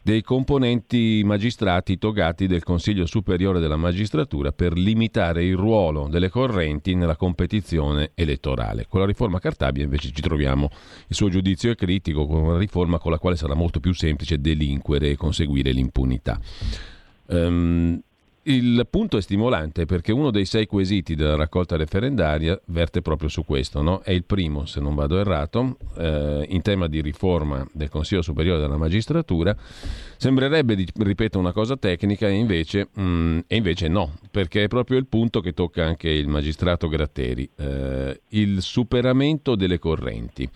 dei 0.02 0.22
componenti 0.22 1.22
magistrati 1.24 1.98
togati 1.98 2.46
del 2.46 2.62
Consiglio 2.62 3.06
Superiore 3.06 3.60
della 3.60 3.76
Magistratura 3.76 4.52
per 4.52 4.72
limitare 4.72 5.44
il 5.44 5.56
ruolo 5.56 6.08
delle 6.08 6.30
correnti 6.30 6.94
nella 6.94 7.16
competizione 7.16 8.12
elettorale. 8.14 8.86
Con 8.88 9.00
la 9.00 9.06
riforma 9.06 9.38
Cartabia 9.38 9.84
invece 9.84 10.10
ci 10.10 10.22
troviamo, 10.22 10.70
il 11.06 11.14
suo 11.14 11.28
giudizio 11.28 11.70
è 11.70 11.74
critico, 11.74 12.26
con 12.26 12.42
una 12.42 12.58
riforma 12.58 12.98
con 12.98 13.10
la 13.10 13.18
quale 13.18 13.36
sarà 13.36 13.54
molto 13.54 13.80
più 13.80 13.92
semplice 13.92 14.40
delinquere 14.40 15.10
e 15.10 15.16
conseguire 15.16 15.72
l'impunità. 15.72 16.40
Um, 17.26 18.00
il 18.44 18.86
punto 18.88 19.18
è 19.18 19.20
stimolante 19.20 19.84
perché 19.84 20.12
uno 20.12 20.30
dei 20.30 20.46
sei 20.46 20.66
quesiti 20.66 21.14
della 21.14 21.36
raccolta 21.36 21.76
referendaria 21.76 22.58
verte 22.66 23.02
proprio 23.02 23.28
su 23.28 23.44
questo, 23.44 23.82
no? 23.82 24.00
è 24.00 24.12
il 24.12 24.24
primo, 24.24 24.64
se 24.64 24.80
non 24.80 24.94
vado 24.94 25.18
errato, 25.18 25.76
eh, 25.96 26.46
in 26.48 26.62
tema 26.62 26.86
di 26.86 27.02
riforma 27.02 27.66
del 27.72 27.90
Consiglio 27.90 28.22
Superiore 28.22 28.60
della 28.60 28.78
Magistratura. 28.78 29.54
Sembrerebbe, 30.16 30.86
ripeto, 30.96 31.38
una 31.38 31.52
cosa 31.52 31.76
tecnica 31.76 32.28
e 32.28 32.32
invece, 32.32 32.88
mm, 32.98 33.40
e 33.46 33.56
invece, 33.56 33.88
no, 33.88 34.18
perché 34.30 34.64
è 34.64 34.68
proprio 34.68 34.98
il 34.98 35.06
punto 35.06 35.40
che 35.40 35.52
tocca 35.52 35.84
anche 35.84 36.08
il 36.08 36.28
magistrato 36.28 36.88
Gratteri, 36.88 37.48
eh, 37.56 38.20
il 38.28 38.62
superamento 38.62 39.54
delle 39.54 39.78
correnti. 39.78 40.48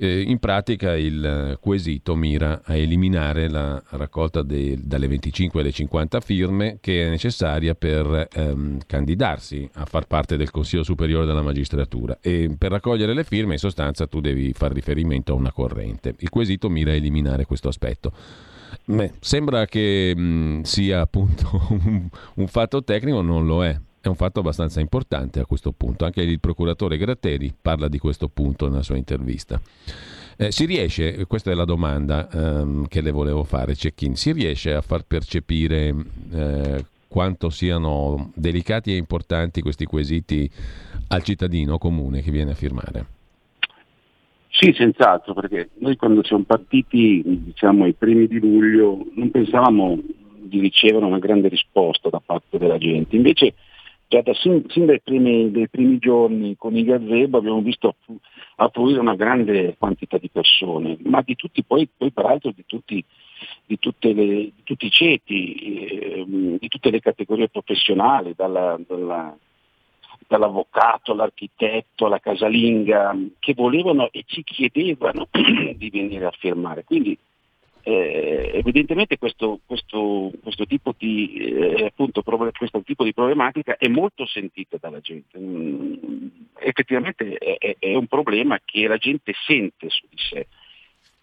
Eh, 0.00 0.20
in 0.22 0.38
pratica 0.38 0.96
il 0.96 1.24
eh, 1.24 1.58
quesito 1.60 2.14
mira 2.14 2.60
a 2.62 2.76
eliminare 2.76 3.48
la 3.48 3.82
raccolta 3.90 4.42
de, 4.42 4.78
dalle 4.80 5.08
25 5.08 5.60
alle 5.60 5.72
50 5.72 6.20
firme 6.20 6.78
che 6.80 7.04
è 7.04 7.10
necessaria 7.10 7.74
per 7.74 8.28
ehm, 8.32 8.78
candidarsi 8.86 9.68
a 9.74 9.84
far 9.86 10.06
parte 10.06 10.36
del 10.36 10.52
Consiglio 10.52 10.84
Superiore 10.84 11.26
della 11.26 11.42
Magistratura 11.42 12.18
e 12.20 12.54
per 12.56 12.70
raccogliere 12.70 13.12
le 13.12 13.24
firme 13.24 13.54
in 13.54 13.58
sostanza 13.58 14.06
tu 14.06 14.20
devi 14.20 14.52
far 14.52 14.72
riferimento 14.72 15.32
a 15.32 15.34
una 15.34 15.50
corrente. 15.50 16.14
Il 16.18 16.28
quesito 16.28 16.68
mira 16.68 16.92
a 16.92 16.94
eliminare 16.94 17.44
questo 17.44 17.66
aspetto. 17.66 18.12
Beh, 18.84 19.14
sembra 19.18 19.66
che 19.66 20.14
mh, 20.14 20.60
sia 20.62 21.00
appunto 21.00 21.66
un, 21.70 22.08
un 22.34 22.46
fatto 22.46 22.84
tecnico, 22.84 23.20
non 23.20 23.46
lo 23.46 23.64
è 23.64 23.76
è 24.08 24.10
un 24.10 24.16
fatto 24.16 24.40
abbastanza 24.40 24.80
importante 24.80 25.40
a 25.40 25.46
questo 25.46 25.72
punto. 25.72 26.04
Anche 26.04 26.22
il 26.22 26.40
procuratore 26.40 26.96
Gratteri 26.96 27.54
parla 27.60 27.88
di 27.88 27.98
questo 27.98 28.28
punto 28.28 28.68
nella 28.68 28.82
sua 28.82 28.96
intervista. 28.96 29.60
Eh, 30.36 30.52
si 30.52 30.66
riesce, 30.66 31.26
questa 31.26 31.50
è 31.50 31.54
la 31.54 31.64
domanda 31.64 32.28
ehm, 32.30 32.86
che 32.86 33.00
le 33.00 33.10
volevo 33.10 33.44
fare, 33.44 33.74
Cecchin, 33.74 34.14
si 34.16 34.32
riesce 34.32 34.72
a 34.72 34.80
far 34.80 35.04
percepire 35.04 35.94
eh, 36.32 36.84
quanto 37.08 37.50
siano 37.50 38.30
delicati 38.34 38.92
e 38.92 38.96
importanti 38.96 39.62
questi 39.62 39.84
quesiti 39.84 40.48
al 41.08 41.22
cittadino 41.22 41.78
comune 41.78 42.22
che 42.22 42.30
viene 42.30 42.52
a 42.52 42.54
firmare? 42.54 43.06
Sì, 44.50 44.72
senz'altro, 44.76 45.34
perché 45.34 45.70
noi 45.78 45.96
quando 45.96 46.24
siamo 46.24 46.44
partiti, 46.44 47.22
diciamo 47.24 47.84
ai 47.84 47.94
primi 47.94 48.26
di 48.26 48.38
luglio, 48.38 49.06
non 49.14 49.30
pensavamo 49.30 49.98
di 50.40 50.60
ricevere 50.60 51.04
una 51.04 51.18
grande 51.18 51.48
risposta 51.48 52.08
da 52.08 52.20
parte 52.24 52.58
della 52.58 52.78
gente. 52.78 53.16
Invece 53.16 53.54
già 54.08 54.22
da 54.22 54.32
sin, 54.34 54.64
sin 54.68 54.86
dai, 54.86 55.00
primi, 55.00 55.50
dai, 55.50 55.68
primi, 55.68 55.98
giorni 55.98 56.56
con 56.56 56.74
i 56.76 56.82
gazebo 56.82 57.38
abbiamo 57.38 57.60
visto 57.60 57.96
affluire 58.56 59.00
una 59.00 59.14
grande 59.14 59.76
quantità 59.78 60.16
di 60.16 60.30
persone, 60.30 60.96
ma 61.02 61.20
di 61.22 61.36
tutti 61.36 61.62
poi, 61.62 61.88
poi 61.94 62.10
peraltro 62.10 62.50
di 62.52 62.64
tutti, 62.66 63.04
di, 63.66 63.78
le, 64.00 64.14
di 64.14 64.62
tutti 64.64 64.86
i 64.86 64.90
ceti, 64.90 65.54
eh, 65.54 66.24
di 66.26 66.68
tutte 66.68 66.90
le 66.90 67.00
categorie 67.00 67.50
professionali, 67.50 68.32
dalla, 68.34 68.80
dalla, 68.86 69.36
dall'avvocato 70.26 71.12
all'architetto 71.12 72.06
alla 72.06 72.18
casalinga, 72.18 73.14
che 73.38 73.52
volevano 73.52 74.08
e 74.10 74.24
ci 74.26 74.42
chiedevano 74.42 75.28
di 75.76 75.90
venire 75.90 76.24
a 76.24 76.32
firmare. 76.32 76.84
Quindi 76.84 77.16
eh, 77.88 78.50
evidentemente 78.52 79.16
questo, 79.16 79.60
questo, 79.64 80.30
questo, 80.42 80.66
tipo 80.66 80.94
di, 80.96 81.36
eh, 81.36 81.86
appunto, 81.86 82.22
questo, 82.22 82.82
tipo 82.82 83.02
di, 83.02 83.14
problematica 83.14 83.78
è 83.78 83.88
molto 83.88 84.26
sentita 84.26 84.76
dalla 84.78 85.00
gente. 85.00 85.38
Mm, 85.38 86.26
effettivamente 86.58 87.38
è, 87.38 87.76
è, 87.78 87.94
un 87.94 88.06
problema 88.06 88.60
che 88.62 88.86
la 88.86 88.98
gente 88.98 89.32
sente 89.46 89.88
su 89.88 90.04
di 90.10 90.18
sé, 90.18 90.46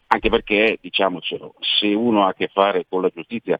anche 0.07 0.29
perché, 0.29 0.79
diciamocelo, 0.81 1.53
se 1.59 1.93
uno 1.93 2.25
ha 2.25 2.29
a 2.29 2.33
che 2.33 2.47
fare 2.47 2.87
con 2.89 3.03
la 3.03 3.11
giustizia, 3.13 3.59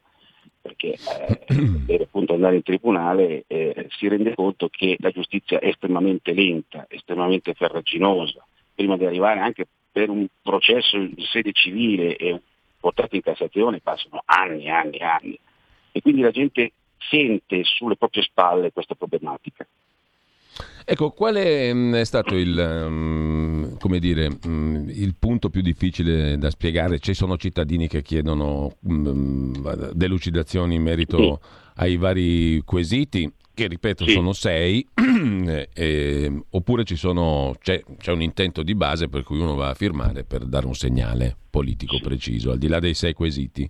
perché 0.59 0.93
eh, 0.93 1.39
deve 1.85 2.05
appunto 2.05 2.33
andare 2.33 2.55
in 2.55 2.63
tribunale, 2.63 3.43
eh, 3.45 3.85
si 3.99 4.07
rende 4.07 4.33
conto 4.33 4.67
che 4.69 4.95
la 4.99 5.11
giustizia 5.11 5.59
è 5.59 5.67
estremamente 5.67 6.33
lenta, 6.33 6.87
estremamente 6.89 7.53
farraginosa, 7.53 8.43
prima 8.73 8.97
di 8.97 9.05
arrivare 9.05 9.41
anche 9.41 9.67
per 9.91 10.09
un 10.09 10.25
processo 10.41 10.97
in 10.97 11.13
sede 11.19 11.51
civile 11.51 12.15
e 12.15 12.41
portati 12.85 13.15
in 13.15 13.23
Cassazione 13.23 13.79
passano 13.79 14.21
anni 14.25 14.65
e 14.65 14.69
anni 14.69 14.97
e 14.97 15.03
anni 15.03 15.39
e 15.91 16.01
quindi 16.01 16.21
la 16.21 16.29
gente 16.29 16.73
sente 17.09 17.63
sulle 17.63 17.95
proprie 17.95 18.21
spalle 18.21 18.71
questa 18.71 18.93
problematica. 18.93 19.65
Ecco, 20.87 21.09
qual 21.09 21.33
è, 21.33 21.73
mm, 21.73 22.01
stato 22.01 22.35
il, 22.35 22.55
um, 22.87 23.75
dire, 23.97 24.37
um, 24.45 24.85
il, 24.87 25.15
punto 25.17 25.49
più 25.49 25.61
difficile 25.61 26.37
da 26.37 26.51
spiegare? 26.51 26.99
Ci 26.99 27.15
sono 27.15 27.37
cittadini 27.37 27.87
che 27.87 28.03
chiedono 28.03 28.75
delucidazioni 28.81 30.75
in 30.75 30.83
merito 30.83 31.39
ai 31.77 31.97
vari 31.97 32.61
quesiti, 32.63 33.27
che 33.55 33.67
ripeto 33.67 34.05
sì. 34.05 34.11
sono 34.11 34.33
sei, 34.33 34.85
eh, 35.73 36.41
oppure 36.51 36.83
sono, 36.85 37.55
c'è, 37.59 37.81
c'è, 37.97 38.11
un 38.11 38.21
intento 38.21 38.61
di 38.61 38.75
base 38.75 39.09
per 39.09 39.23
cui 39.23 39.39
uno 39.39 39.55
va 39.55 39.69
a 39.69 39.73
firmare 39.73 40.23
per 40.23 40.45
dare 40.45 40.67
un 40.67 40.75
segnale 40.75 41.35
politico 41.49 41.95
sì. 41.95 42.03
preciso, 42.03 42.51
al 42.51 42.59
di 42.59 42.67
là 42.67 42.79
dei 42.79 42.93
sei 42.93 43.13
quesiti. 43.13 43.67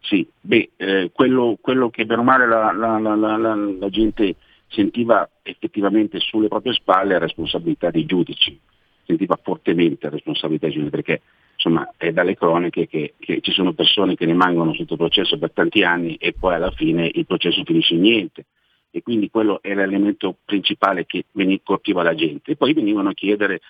Sì, 0.00 0.28
beh, 0.38 0.70
eh, 0.76 1.10
quello, 1.14 1.56
quello, 1.60 1.88
che 1.88 2.04
per 2.04 2.20
male 2.20 2.46
la, 2.46 2.72
la, 2.72 2.98
la, 2.98 3.16
la, 3.36 3.88
gente 3.88 4.34
sentiva 4.66 5.30
effettivamente 5.42 6.18
sulle 6.18 6.48
proprie 6.48 6.74
spalle 6.74 7.10
è 7.10 7.12
la 7.12 7.20
responsabilità 7.20 7.90
dei 7.90 8.04
giudici, 8.04 8.58
sentiva 9.06 9.38
fortemente 9.40 10.10
responsabilità 10.10 10.66
dei 10.66 10.74
giudici, 10.74 10.90
perché 10.90 11.22
insomma 11.54 11.94
è 11.96 12.10
dalle 12.10 12.34
croniche 12.34 12.88
che, 12.88 13.14
che, 13.18 13.38
ci 13.40 13.52
sono 13.52 13.72
persone 13.72 14.16
che 14.16 14.24
rimangono 14.24 14.74
sotto 14.74 14.96
processo 14.96 15.38
per 15.38 15.52
tanti 15.52 15.84
anni 15.84 16.16
e 16.16 16.32
poi 16.32 16.54
alla 16.54 16.72
fine 16.72 17.08
il 17.14 17.24
processo 17.24 17.62
finisce 17.64 17.94
in 17.94 18.00
niente 18.00 18.44
e 18.92 19.02
quindi 19.02 19.30
quello 19.30 19.60
era 19.62 19.86
l'elemento 19.86 20.36
principale 20.44 21.06
che 21.06 21.24
colpiva 21.62 22.02
la 22.02 22.14
gente. 22.14 22.52
E 22.52 22.56
poi 22.56 22.74
venivano 22.74 23.08
a 23.08 23.14
chiedere 23.14 23.60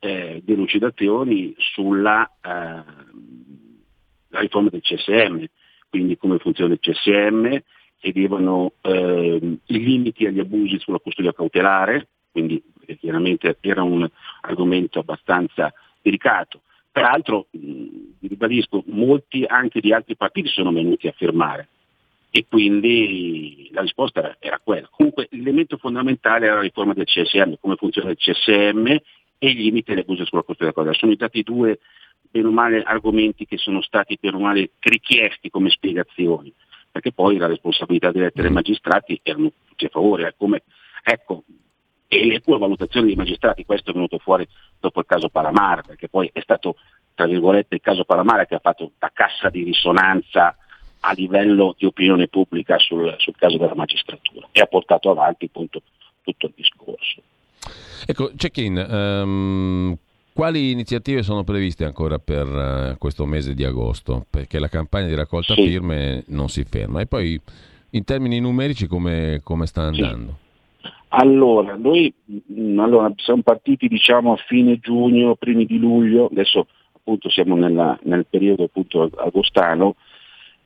eh, 0.00 0.40
delucidazioni 0.42 1.54
sulla 1.58 2.28
eh, 2.40 2.82
riforma 4.30 4.70
del 4.70 4.80
CSM, 4.80 5.44
quindi 5.90 6.16
come 6.16 6.38
funziona 6.38 6.72
il 6.72 6.80
CSM, 6.80 7.58
chiedevano 7.98 8.72
eh, 8.80 9.58
i 9.66 9.78
limiti 9.78 10.26
agli 10.26 10.40
abusi 10.40 10.78
sulla 10.78 10.98
custodia 10.98 11.34
cautelare, 11.34 12.08
quindi 12.32 12.60
eh, 12.86 12.96
chiaramente 12.96 13.58
era 13.60 13.82
un 13.82 14.08
argomento 14.40 15.00
abbastanza 15.00 15.72
delicato. 16.00 16.62
Peraltro, 16.90 17.46
vi 17.50 18.16
ribadisco, 18.20 18.82
molti 18.86 19.44
anche 19.44 19.80
di 19.80 19.92
altri 19.92 20.16
partiti 20.16 20.48
sono 20.48 20.72
venuti 20.72 21.08
a 21.08 21.12
firmare, 21.12 21.68
e 22.34 22.46
quindi 22.48 23.68
la 23.72 23.82
risposta 23.82 24.36
era 24.38 24.58
quella. 24.58 24.88
Comunque 24.90 25.28
l'elemento 25.32 25.76
fondamentale 25.76 26.46
era 26.46 26.54
la 26.54 26.60
riforma 26.62 26.94
del 26.94 27.04
CSM, 27.04 27.56
come 27.60 27.76
funziona 27.76 28.08
il 28.08 28.16
CSM 28.16 28.86
e 28.86 29.02
i 29.38 29.54
limiti 29.54 29.90
alle 29.90 30.00
accuse 30.00 30.24
sulla 30.24 30.40
custodia 30.40 30.72
cautelare. 30.72 30.98
Sono 30.98 31.12
stati 31.12 31.42
due 31.42 31.78
per 32.30 32.44
male 32.44 32.82
argomenti 32.82 33.44
che 33.44 33.58
sono 33.58 33.82
stati 33.82 34.16
per 34.18 34.34
male 34.38 34.70
richiesti 34.78 35.50
come 35.50 35.68
spiegazioni, 35.68 36.50
perché 36.90 37.12
poi 37.12 37.36
la 37.36 37.48
responsabilità 37.48 38.10
diretta 38.10 38.40
dei 38.40 38.50
magistrati 38.50 39.20
erano 39.22 39.52
tutti 39.68 39.84
a 39.84 39.90
favore. 39.90 40.34
Come, 40.38 40.62
ecco, 41.04 41.44
e 42.08 42.24
le 42.24 42.40
pure 42.40 42.58
valutazioni 42.58 43.08
dei 43.08 43.16
magistrati, 43.16 43.66
questo 43.66 43.90
è 43.90 43.92
venuto 43.92 44.16
fuori 44.16 44.48
dopo 44.80 45.00
il 45.00 45.06
caso 45.06 45.28
Palamara, 45.28 45.82
perché 45.82 46.08
poi 46.08 46.30
è 46.32 46.40
stato, 46.40 46.76
tra 47.14 47.26
virgolette, 47.26 47.74
il 47.74 47.82
caso 47.82 48.04
Palamara 48.04 48.46
che 48.46 48.54
ha 48.54 48.58
fatto 48.58 48.92
da 48.98 49.10
cassa 49.12 49.50
di 49.50 49.64
risonanza 49.64 50.56
a 51.04 51.12
livello 51.12 51.74
di 51.76 51.86
opinione 51.86 52.28
pubblica 52.28 52.78
sul, 52.78 53.14
sul 53.18 53.34
caso 53.36 53.58
della 53.58 53.74
magistratura 53.74 54.48
e 54.52 54.60
ha 54.60 54.66
portato 54.66 55.10
avanti 55.10 55.46
appunto 55.46 55.82
tutto 56.22 56.46
il 56.46 56.52
discorso. 56.54 57.22
Ecco, 58.06 58.30
check-in, 58.36 58.76
um, 58.76 59.96
quali 60.32 60.70
iniziative 60.70 61.22
sono 61.22 61.44
previste 61.44 61.84
ancora 61.84 62.18
per 62.18 62.46
uh, 62.46 62.98
questo 62.98 63.26
mese 63.26 63.54
di 63.54 63.64
agosto? 63.64 64.26
Perché 64.30 64.58
la 64.58 64.68
campagna 64.68 65.06
di 65.06 65.14
raccolta 65.14 65.54
sì. 65.54 65.62
firme 65.62 66.24
non 66.28 66.48
si 66.48 66.64
ferma. 66.64 67.00
E 67.00 67.06
poi 67.06 67.40
in 67.90 68.04
termini 68.04 68.40
numerici 68.40 68.86
come, 68.86 69.40
come 69.42 69.66
sta 69.66 69.82
andando? 69.82 70.38
Sì. 70.82 70.90
Allora, 71.14 71.76
noi 71.76 72.12
mh, 72.24 72.78
allora, 72.78 73.12
siamo 73.16 73.42
partiti 73.42 73.88
diciamo 73.88 74.32
a 74.32 74.36
fine 74.36 74.78
giugno, 74.78 75.34
primi 75.34 75.66
di 75.66 75.78
luglio, 75.78 76.28
adesso 76.30 76.66
appunto 76.94 77.28
siamo 77.28 77.56
nella, 77.56 77.98
nel 78.04 78.24
periodo 78.28 78.64
appunto 78.64 79.10
agostano 79.16 79.96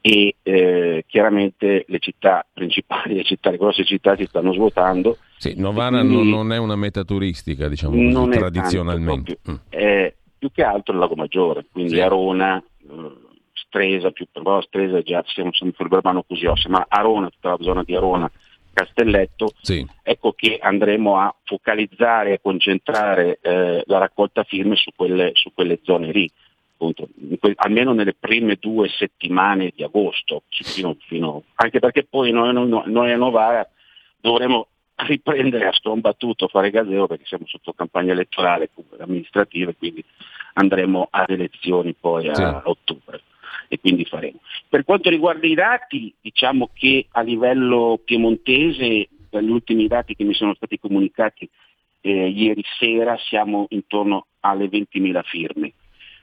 e 0.06 0.36
eh, 0.44 1.04
chiaramente 1.08 1.84
le 1.88 1.98
città 1.98 2.46
principali, 2.52 3.14
le, 3.16 3.24
città, 3.24 3.50
le 3.50 3.56
grosse 3.56 3.84
città 3.84 4.14
si 4.14 4.24
stanno 4.26 4.52
svuotando. 4.52 5.18
Sì, 5.36 5.54
Novara 5.56 5.98
quindi, 5.98 6.30
non 6.30 6.52
è 6.52 6.58
una 6.58 6.76
meta 6.76 7.02
turistica, 7.02 7.66
diciamo 7.66 8.12
così, 8.12 8.38
tradizionalmente. 8.38 9.38
Tanto, 9.42 9.62
mm. 9.62 9.68
è 9.68 10.14
più 10.38 10.52
che 10.52 10.62
altro 10.62 10.92
il 10.94 11.00
Lago 11.00 11.16
Maggiore, 11.16 11.66
quindi 11.72 11.94
sì. 11.94 12.00
Arona, 12.00 12.56
eh, 12.56 13.12
Stresa, 13.52 14.12
più 14.12 14.28
però 14.30 14.60
Stresa 14.60 15.02
già 15.02 15.24
siamo 15.26 15.52
sempre 15.52 15.78
sul 15.78 15.88
Verbano 15.88 16.22
Cusiossa, 16.22 16.68
ma 16.68 16.86
Arona, 16.88 17.28
tutta 17.28 17.48
la 17.48 17.58
zona 17.58 17.82
di 17.82 17.96
Arona, 17.96 18.30
Castelletto, 18.72 19.54
sì. 19.60 19.84
ecco 20.04 20.34
che 20.34 20.58
andremo 20.62 21.18
a 21.18 21.34
focalizzare 21.42 22.34
e 22.34 22.40
concentrare 22.40 23.40
eh, 23.42 23.82
la 23.86 23.98
raccolta 23.98 24.44
firme 24.44 24.76
su 24.76 24.92
quelle, 24.94 25.32
su 25.34 25.52
quelle 25.52 25.80
zone 25.82 26.12
lì 26.12 26.30
appunto, 26.76 27.08
almeno 27.56 27.92
nelle 27.92 28.14
prime 28.14 28.56
due 28.60 28.88
settimane 28.88 29.72
di 29.74 29.82
agosto, 29.82 30.42
fino, 30.48 30.96
fino, 31.06 31.44
anche 31.54 31.80
perché 31.80 32.04
poi 32.04 32.30
noi, 32.30 32.52
noi, 32.52 32.82
noi 32.86 33.12
a 33.12 33.16
Novara 33.16 33.68
dovremo 34.20 34.68
riprendere 34.96 35.66
a 35.66 35.72
strombattuto 35.72 36.48
fare 36.48 36.70
gazebo 36.70 37.06
perché 37.06 37.24
siamo 37.26 37.46
sotto 37.46 37.72
campagna 37.72 38.12
elettorale 38.12 38.70
amministrativa 38.98 39.70
e 39.70 39.76
quindi 39.76 40.04
andremo 40.54 41.08
alle 41.10 41.34
elezioni 41.34 41.94
poi 41.98 42.28
a, 42.28 42.34
sì. 42.34 42.42
ottobre 42.42 43.22
e 43.68 43.78
quindi 43.80 44.04
faremo. 44.04 44.40
Per 44.68 44.84
quanto 44.84 45.10
riguarda 45.10 45.46
i 45.46 45.54
dati, 45.54 46.14
diciamo 46.20 46.70
che 46.72 47.06
a 47.10 47.20
livello 47.22 48.00
piemontese, 48.04 49.08
dagli 49.28 49.50
ultimi 49.50 49.86
dati 49.86 50.14
che 50.14 50.24
mi 50.24 50.34
sono 50.34 50.54
stati 50.54 50.78
comunicati 50.78 51.48
eh, 52.00 52.28
ieri 52.28 52.62
sera, 52.78 53.18
siamo 53.18 53.66
intorno 53.70 54.26
alle 54.40 54.66
20.000 54.66 55.22
firme 55.24 55.72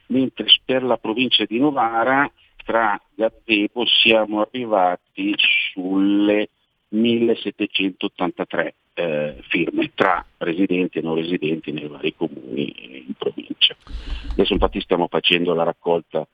mentre 0.07 0.45
per 0.63 0.83
la 0.83 0.97
provincia 0.97 1.45
di 1.45 1.59
Novara 1.59 2.29
tra 2.63 2.99
Gazebo 3.13 3.85
siamo 3.85 4.41
arrivati 4.41 5.33
sulle 5.73 6.49
1783 6.89 8.75
eh, 8.93 9.37
firme 9.49 9.91
tra 9.95 10.25
residenti 10.37 10.99
e 10.99 11.01
non 11.01 11.15
residenti 11.15 11.71
nei 11.71 11.87
vari 11.87 12.15
comuni 12.15 13.05
in 13.07 13.13
provincia. 13.17 13.75
Adesso 14.31 14.53
infatti 14.53 14.79
stiamo 14.81 15.07
facendo 15.07 15.53
la 15.53 15.63
raccolta 15.63 16.27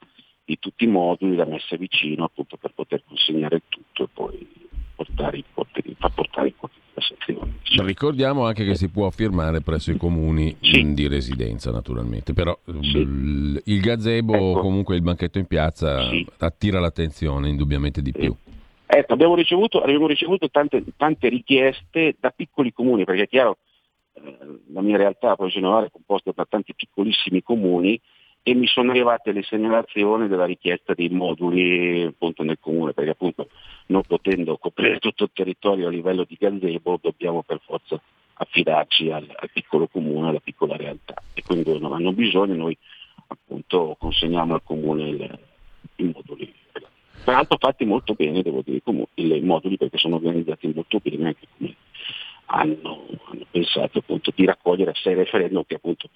di 0.44 0.60
tutti 0.60 0.84
i 0.84 0.88
moduli 0.88 1.36
da 1.36 1.46
messa 1.46 1.76
vicino 1.78 2.26
appunto 2.26 2.58
per 2.58 2.74
poter 2.74 3.04
consegnare 3.08 3.58
il 3.58 3.64
tutto 3.70 4.04
e 4.04 4.08
poi 4.12 4.48
portare, 5.00 5.44
portare, 5.54 5.96
far 5.98 6.14
portare 6.14 6.48
in 6.48 6.54
qualche 6.58 6.78
sezione. 7.00 7.60
Ricordiamo 7.86 8.46
anche 8.46 8.66
che 8.66 8.76
si 8.76 8.90
può 8.90 9.10
firmare 9.10 9.62
presso 9.62 9.92
i 9.92 9.98
comuni 9.98 10.56
sì. 10.60 10.94
di 10.94 11.08
residenza 11.08 11.72
naturalmente, 11.72 12.34
però 12.34 12.58
sì. 12.82 12.98
il 12.98 13.80
gazebo 13.80 14.34
ecco. 14.34 14.44
o 14.44 14.60
comunque 14.60 14.96
il 14.96 15.02
banchetto 15.02 15.40
in 15.40 15.46
piazza 15.46 16.10
sì. 16.10 16.26
attira 16.40 16.80
l'attenzione 16.80 17.48
indubbiamente 17.48 18.02
di 18.02 18.12
più. 18.12 18.36
Ecco, 18.86 19.14
abbiamo 19.14 19.36
ricevuto, 19.36 19.82
abbiamo 19.82 20.08
ricevuto 20.08 20.50
tante, 20.50 20.84
tante, 20.98 21.30
richieste 21.30 22.16
da 22.20 22.32
piccoli 22.32 22.74
comuni, 22.74 23.06
perché 23.06 23.24
è 23.24 23.28
chiaro, 23.28 23.60
eh, 24.14 24.38
la 24.74 24.82
mia 24.82 24.98
realtà 24.98 25.36
professionale 25.36 25.86
è 25.86 25.92
composta 25.92 26.32
da 26.36 26.46
tanti 26.50 26.74
piccolissimi 26.74 27.44
comuni 27.44 28.00
e 28.42 28.54
mi 28.54 28.68
sono 28.68 28.92
arrivate 28.92 29.32
le 29.32 29.44
segnalazioni 29.44 30.28
della 30.28 30.46
richiesta 30.46 30.94
dei 30.94 31.10
moduli 31.10 32.04
appunto, 32.04 32.44
nel 32.44 32.58
comune, 32.60 32.94
perché 32.94 33.12
appunto 33.12 33.50
non 33.88 34.02
potendo 34.04 34.58
coprire 34.58 34.98
tutto 35.00 35.26
il 35.26 35.32
territorio 35.34 35.88
a 35.88 35.92
livello 35.92 36.24
di 36.24 36.38
gazebo 36.40 36.98
dobbiamo 37.02 37.44
per 37.44 37.60
forza 37.64 38.00
affidarci 38.42 39.12
al, 39.12 39.28
al 39.36 39.50
piccolo 39.52 39.88
comune, 39.88 40.30
alla 40.30 40.40
piccola 40.40 40.78
realtà 40.78 41.16
e 41.34 41.44
quindi 41.44 41.78
non 41.78 41.94
hanno 41.94 42.14
bisogno, 42.14 42.56
noi 42.56 42.78
appunto 43.28 43.96
consegniamo 44.00 44.54
al 44.54 44.64
comune 44.64 45.10
il, 45.10 45.40
i 45.98 46.04
moduli. 46.04 46.54
Peraltro 47.24 47.58
fatti 47.60 47.86
molto 47.86 48.14
bene, 48.14 48.42
devo 48.42 48.62
dire, 48.64 48.82
i 49.16 49.42
moduli 49.42 49.78
perché 49.78 49.98
sono 49.98 50.16
organizzati 50.16 50.72
molto 50.74 51.00
bene 51.04 51.28
anche 51.28 51.48
come 51.58 51.76
hanno, 52.46 53.06
hanno 53.26 53.46
pensato 53.52 54.00
appunto 54.00 54.32
di 54.34 54.46
raccogliere 54.46 54.94
sei 54.96 55.16
referendum 55.16 55.64
che 55.68 55.76
appunto 55.76 56.10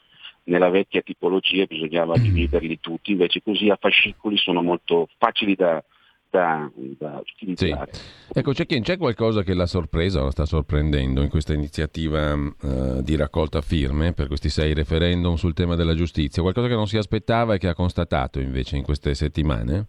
nella 0.45 0.69
vecchia 0.69 1.01
tipologia 1.01 1.65
bisognava 1.65 2.17
dividerli 2.17 2.79
tutti, 2.79 3.11
invece 3.11 3.41
così 3.41 3.69
a 3.69 3.77
fascicoli 3.79 4.37
sono 4.37 4.61
molto 4.61 5.07
facili 5.17 5.55
da, 5.55 5.83
da, 6.29 6.69
da 6.97 7.21
utilizzare. 7.21 7.93
Sì. 7.93 8.01
Ecco, 8.33 8.51
c'è, 8.51 8.65
chi, 8.65 8.81
c'è, 8.81 8.97
qualcosa 8.97 9.43
che 9.43 9.53
l'ha 9.53 9.67
sorpresa 9.67 10.21
o 10.21 10.25
la 10.25 10.31
sta 10.31 10.45
sorprendendo 10.45 11.21
in 11.21 11.29
questa 11.29 11.53
iniziativa 11.53 12.33
uh, 12.33 13.01
di 13.01 13.15
raccolta 13.15 13.61
firme 13.61 14.13
per 14.13 14.27
questi 14.27 14.49
sei 14.49 14.73
referendum 14.73 15.35
sul 15.35 15.53
tema 15.53 15.75
della 15.75 15.93
giustizia? 15.95 16.41
Qualcosa 16.41 16.67
che 16.67 16.75
non 16.75 16.87
si 16.87 16.97
aspettava 16.97 17.53
e 17.53 17.57
che 17.57 17.67
ha 17.67 17.75
constatato 17.75 18.39
invece 18.39 18.77
in 18.77 18.83
queste 18.83 19.13
settimane? 19.13 19.87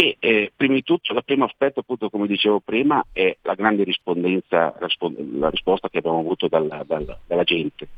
E, 0.00 0.16
eh, 0.20 0.52
prima 0.54 0.74
di 0.74 0.84
tutto, 0.84 1.12
il 1.12 1.24
primo 1.24 1.44
aspetto, 1.44 1.80
appunto, 1.80 2.08
come 2.08 2.28
dicevo 2.28 2.60
prima, 2.60 3.04
è 3.12 3.36
la 3.42 3.54
grande 3.54 3.82
rispondenza, 3.82 4.72
la 4.78 5.50
risposta 5.50 5.88
che 5.88 5.98
abbiamo 5.98 6.20
avuto 6.20 6.46
dalla, 6.46 6.84
dalla, 6.86 7.18
dalla 7.26 7.42
gente 7.42 7.88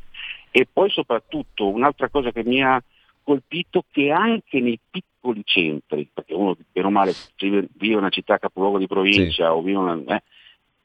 e 0.51 0.67
poi 0.71 0.91
soprattutto 0.91 1.69
un'altra 1.69 2.09
cosa 2.09 2.33
che 2.33 2.43
mi 2.45 2.63
ha 2.63 2.83
colpito 3.23 3.85
che 3.91 4.11
anche 4.11 4.61
nei 4.61 4.79
piccoli 4.91 5.43
centri, 5.45 6.09
perché 6.13 6.35
uno 6.35 6.57
per 6.73 6.85
o 6.85 6.91
male 6.91 7.15
vive 7.37 7.69
in 7.79 7.97
una 7.97 8.09
città 8.09 8.39
capoluogo 8.39 8.79
di 8.79 8.87
provincia 8.87 9.45
sì. 9.47 9.51
o 9.51 9.63
vive 9.63 9.79
una, 9.79 10.17
eh, 10.17 10.23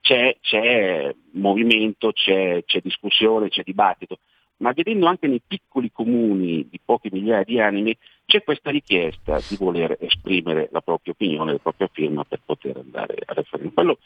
c'è, 0.02 0.38
c'è, 0.40 1.16
movimento, 1.32 2.12
c'è, 2.12 2.64
c'è, 2.66 2.80
discussione, 2.82 3.50
c'è 3.50 3.64
dibattito, 3.64 4.20
ma 4.58 4.72
vedendo 4.72 5.08
anche 5.08 5.28
nei 5.28 5.42
piccoli 5.46 5.92
comuni 5.92 6.68
di 6.70 6.80
poche 6.84 7.10
migliaia 7.12 7.44
di 7.44 7.60
anime 7.60 7.98
c'è 8.26 8.44
questa 8.44 8.72
richiesta 8.72 9.40
di 9.48 9.56
voler 9.58 9.98
esprimere 10.00 10.70
la 10.72 10.82
propria 10.82 11.14
opinione, 11.14 11.52
la 11.52 11.60
propria 11.60 11.90
firma 11.92 12.24
per 12.24 12.42
poter 12.44 12.78
andare 12.78 13.18
a 13.26 13.34
referendum. 13.34 13.74
Quello 13.74 13.98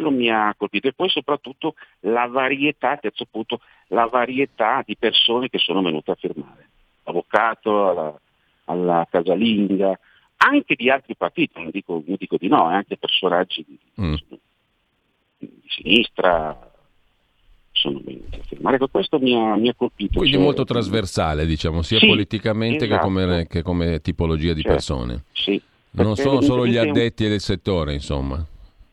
quello 0.00 0.10
mi 0.10 0.30
ha 0.30 0.54
colpito 0.56 0.88
e 0.88 0.94
poi 0.94 1.10
soprattutto 1.10 1.74
la 2.00 2.26
varietà, 2.26 2.96
terzo 2.96 3.26
punto, 3.30 3.60
la 3.88 4.06
varietà 4.06 4.82
di 4.84 4.96
persone 4.96 5.50
che 5.50 5.58
sono 5.58 5.82
venute 5.82 6.10
a 6.10 6.14
firmare, 6.14 6.68
l'avvocato, 7.04 7.88
alla, 7.88 8.20
alla 8.64 9.06
casalinga, 9.10 9.98
anche 10.38 10.74
di 10.74 10.88
altri 10.88 11.14
partiti, 11.16 11.60
non 11.60 11.70
dico, 11.70 12.02
non 12.06 12.16
dico 12.18 12.36
di 12.38 12.48
no, 12.48 12.70
eh, 12.70 12.74
anche 12.74 12.96
personaggi 12.96 13.64
di, 13.66 13.78
mm. 14.00 14.14
di 15.38 15.50
sinistra, 15.66 16.69
sono 17.80 18.00
venuti 18.04 18.38
a 18.38 18.42
firmare. 18.46 18.76
Ecco, 18.76 18.88
questo 18.88 19.18
mi 19.18 19.34
ha, 19.34 19.56
mi 19.56 19.68
ha 19.68 19.74
colpito. 19.74 20.18
Quindi 20.18 20.36
cioè, 20.36 20.44
molto 20.44 20.64
trasversale, 20.64 21.46
diciamo, 21.46 21.82
sia 21.82 21.98
sì, 21.98 22.06
politicamente 22.06 22.84
esatto. 22.84 23.00
che, 23.00 23.06
come, 23.06 23.46
che, 23.48 23.62
come, 23.62 24.00
tipologia 24.00 24.52
di 24.52 24.60
certo, 24.60 24.70
persone. 24.70 25.24
Sì, 25.32 25.60
non 25.92 26.16
sono 26.16 26.40
solo 26.40 26.66
gli 26.66 26.76
addetti 26.76 27.26
del 27.26 27.40
settore, 27.40 27.94
insomma. 27.94 28.44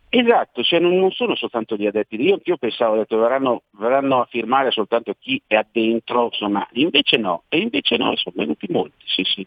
Esatto, 0.09 0.63
cioè 0.63 0.79
non, 0.79 0.97
non, 0.97 1.11
sono 1.11 1.35
soltanto 1.35 1.75
gli 1.75 1.85
addetti, 1.85 2.15
io, 2.21 2.39
io 2.41 2.55
pensavo, 2.55 2.93
ho 2.93 2.97
detto, 2.97 3.17
verranno, 3.17 3.63
verranno, 3.71 4.21
a 4.21 4.27
firmare 4.29 4.71
soltanto 4.71 5.13
chi 5.19 5.41
è 5.45 5.55
addentro, 5.55 6.29
insomma, 6.31 6.65
invece 6.73 7.17
no, 7.17 7.43
e 7.49 7.57
invece 7.57 7.97
no, 7.97 8.15
sono 8.15 8.35
venuti 8.37 8.67
molti, 8.69 9.03
sì 9.05 9.23
sì. 9.23 9.45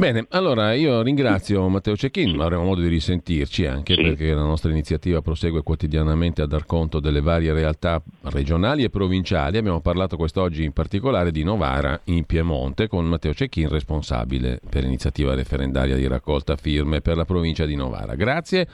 Bene, 0.00 0.24
allora 0.30 0.72
io 0.72 1.02
ringrazio 1.02 1.68
Matteo 1.68 1.94
Cecchin, 1.94 2.40
avremo 2.40 2.64
modo 2.64 2.80
di 2.80 2.88
risentirci 2.88 3.66
anche 3.66 3.96
sì. 3.96 4.00
perché 4.00 4.32
la 4.32 4.44
nostra 4.44 4.70
iniziativa 4.70 5.20
prosegue 5.20 5.62
quotidianamente 5.62 6.40
a 6.40 6.46
dar 6.46 6.64
conto 6.64 7.00
delle 7.00 7.20
varie 7.20 7.52
realtà 7.52 8.02
regionali 8.22 8.82
e 8.82 8.88
provinciali. 8.88 9.58
Abbiamo 9.58 9.82
parlato 9.82 10.16
quest'oggi 10.16 10.64
in 10.64 10.72
particolare 10.72 11.30
di 11.30 11.42
Novara 11.42 12.00
in 12.04 12.24
Piemonte 12.24 12.88
con 12.88 13.04
Matteo 13.04 13.34
Cecchin, 13.34 13.68
responsabile 13.68 14.58
per 14.70 14.84
l'iniziativa 14.84 15.34
referendaria 15.34 15.96
di 15.96 16.06
raccolta 16.06 16.56
firme 16.56 17.02
per 17.02 17.18
la 17.18 17.26
provincia 17.26 17.66
di 17.66 17.74
Novara. 17.74 18.14
Grazie 18.14 18.66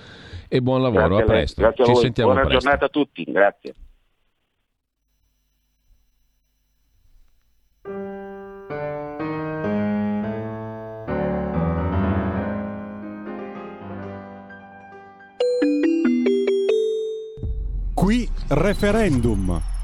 e 0.47 0.63
buon 0.63 0.81
lavoro, 0.81 1.09
grazie 1.09 1.25
a, 1.25 1.27
presto. 1.27 1.61
Grazie 1.61 1.83
a 1.83 1.87
Ci 1.89 1.95
sentiamo 1.97 2.31
Buona 2.31 2.47
presto. 2.47 2.63
giornata 2.63 2.87
a 2.87 2.89
tutti, 2.89 3.25
grazie. 3.25 3.75
Referendum. 18.49 19.76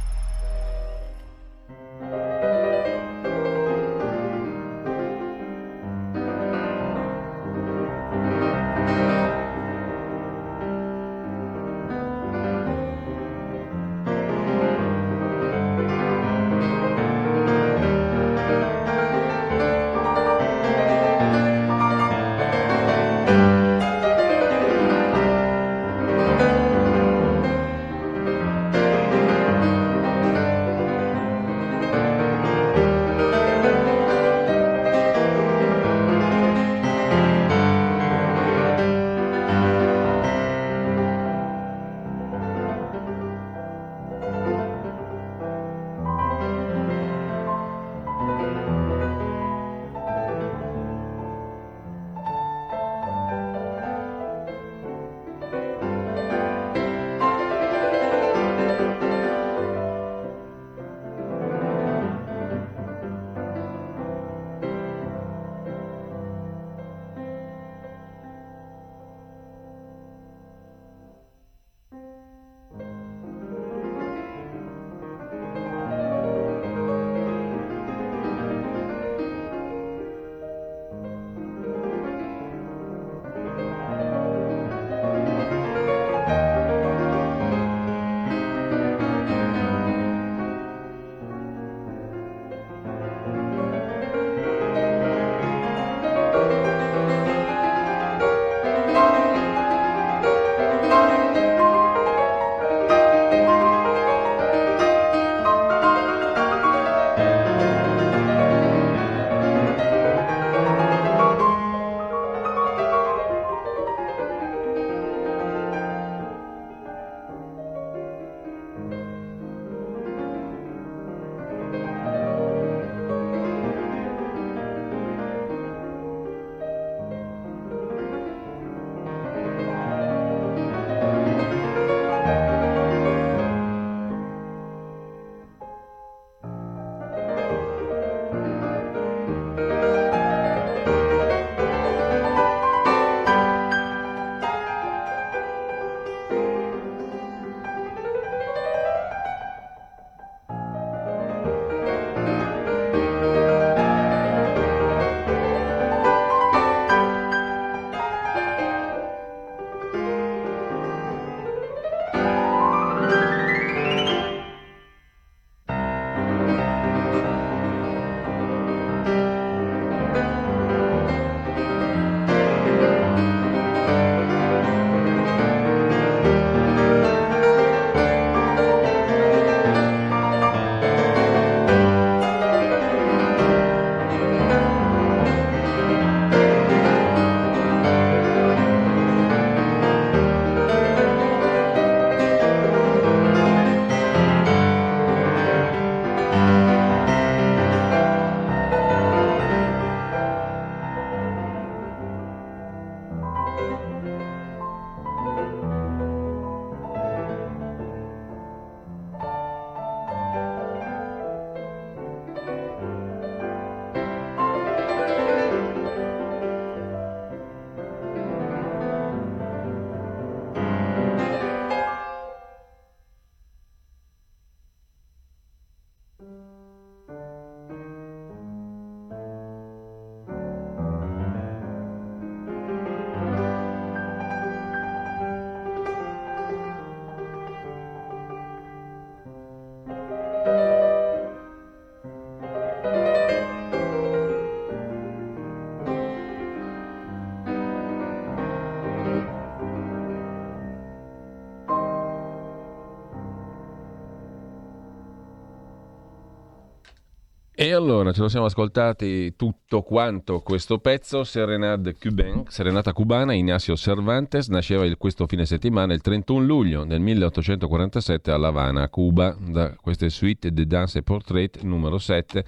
E 257.62 257.72
allora 257.72 258.10
ce 258.10 258.22
lo 258.22 258.28
siamo 258.28 258.46
ascoltati 258.46 259.36
tutto 259.36 259.82
quanto 259.82 260.40
questo 260.40 260.80
pezzo, 260.80 261.22
Serenade 261.22 261.94
Cubain, 261.94 262.42
Serenata 262.48 262.92
cubana, 262.92 263.34
Ignacio 263.34 263.76
Cervantes, 263.76 264.48
nasceva 264.48 264.84
il, 264.84 264.96
questo 264.96 265.28
fine 265.28 265.46
settimana 265.46 265.94
il 265.94 266.00
31 266.00 266.44
luglio 266.44 266.82
del 266.82 266.98
1847 266.98 268.32
a 268.32 268.36
La 268.36 268.48
Habana, 268.48 268.88
Cuba, 268.88 269.36
da 269.38 269.76
queste 269.80 270.08
suite 270.08 270.52
de 270.52 270.66
danse 270.66 270.98
et 270.98 271.04
portrait 271.04 271.62
numero 271.62 271.98
7. 271.98 272.44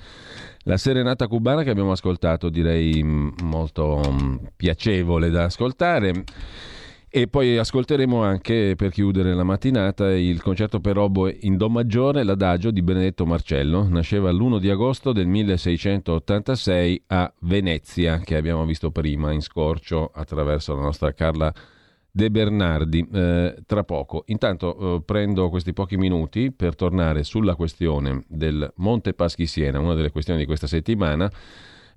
La 0.65 0.77
Serenata 0.77 1.29
cubana 1.29 1.63
che 1.63 1.71
abbiamo 1.71 1.93
ascoltato 1.93 2.49
direi 2.49 3.01
molto 3.05 4.01
piacevole 4.57 5.31
da 5.31 5.45
ascoltare. 5.45 6.25
E 7.17 7.29
poi 7.29 7.57
ascolteremo 7.57 8.25
anche, 8.25 8.75
per 8.77 8.91
chiudere 8.91 9.35
la 9.35 9.45
mattinata, 9.45 10.13
il 10.13 10.43
concerto 10.43 10.81
per 10.81 10.99
oboe 10.99 11.39
in 11.43 11.57
Do 11.57 11.69
maggiore, 11.69 12.25
l'adagio 12.25 12.73
di 12.73 12.83
Benedetto 12.83 13.25
Marcello. 13.25 13.87
Nasceva 13.89 14.33
l'1 14.33 14.59
di 14.59 14.69
agosto 14.69 15.13
del 15.13 15.29
1686 15.29 17.05
a 17.07 17.33
Venezia, 17.43 18.19
che 18.19 18.35
abbiamo 18.35 18.65
visto 18.65 18.91
prima 18.91 19.31
in 19.31 19.43
scorcio 19.43 20.11
attraverso 20.13 20.75
la 20.75 20.83
nostra 20.83 21.13
Carla 21.13 21.55
De 22.11 22.31
Bernardi. 22.33 23.09
Eh, 23.13 23.63
tra 23.65 23.85
poco. 23.85 24.25
Intanto 24.27 24.97
eh, 24.97 25.03
prendo 25.05 25.51
questi 25.51 25.73
pochi 25.73 25.97
minuti 25.97 26.51
per 26.51 26.75
tornare 26.75 27.23
sulla 27.23 27.55
questione 27.55 28.25
del 28.27 28.73
Monte 28.79 29.15
Paschi 29.15 29.47
Siena, 29.47 29.79
una 29.79 29.95
delle 29.95 30.11
questioni 30.11 30.41
di 30.41 30.47
questa 30.47 30.67
settimana 30.67 31.31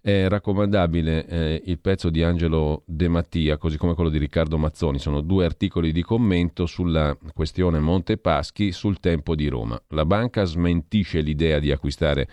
è 0.02 0.28
raccomandabile 0.28 1.26
eh, 1.26 1.62
il 1.66 1.80
pezzo 1.80 2.10
di 2.10 2.24
Angelo 2.24 2.84
De 2.86 3.08
Mattia, 3.08 3.58
così 3.58 3.78
come 3.78 3.94
quello 3.94 4.10
di 4.10 4.18
Riccardo 4.18 4.58
Mazzoni. 4.58 5.00
Sono 5.00 5.22
due 5.22 5.46
articoli 5.46 5.92
di 5.92 6.02
commento 6.02 6.66
sulla 6.66 7.18
questione 7.34 7.80
Monte 7.80 8.18
Paschi 8.18 8.72
sul 8.72 9.00
tempo 9.00 9.36
di 9.36 9.48
Roma. 9.48 9.82
La 9.90 10.06
banca 10.06 10.44
smentisce 10.44 11.22
l'idea 11.22 11.60
di 11.60 11.72
acquistare 11.72 12.28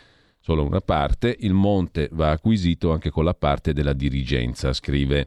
solo 0.44 0.62
una 0.62 0.82
parte, 0.82 1.34
il 1.40 1.54
monte 1.54 2.10
va 2.12 2.32
acquisito 2.32 2.92
anche 2.92 3.08
con 3.08 3.24
la 3.24 3.32
parte 3.32 3.72
della 3.72 3.94
dirigenza, 3.94 4.74
scrive 4.74 5.26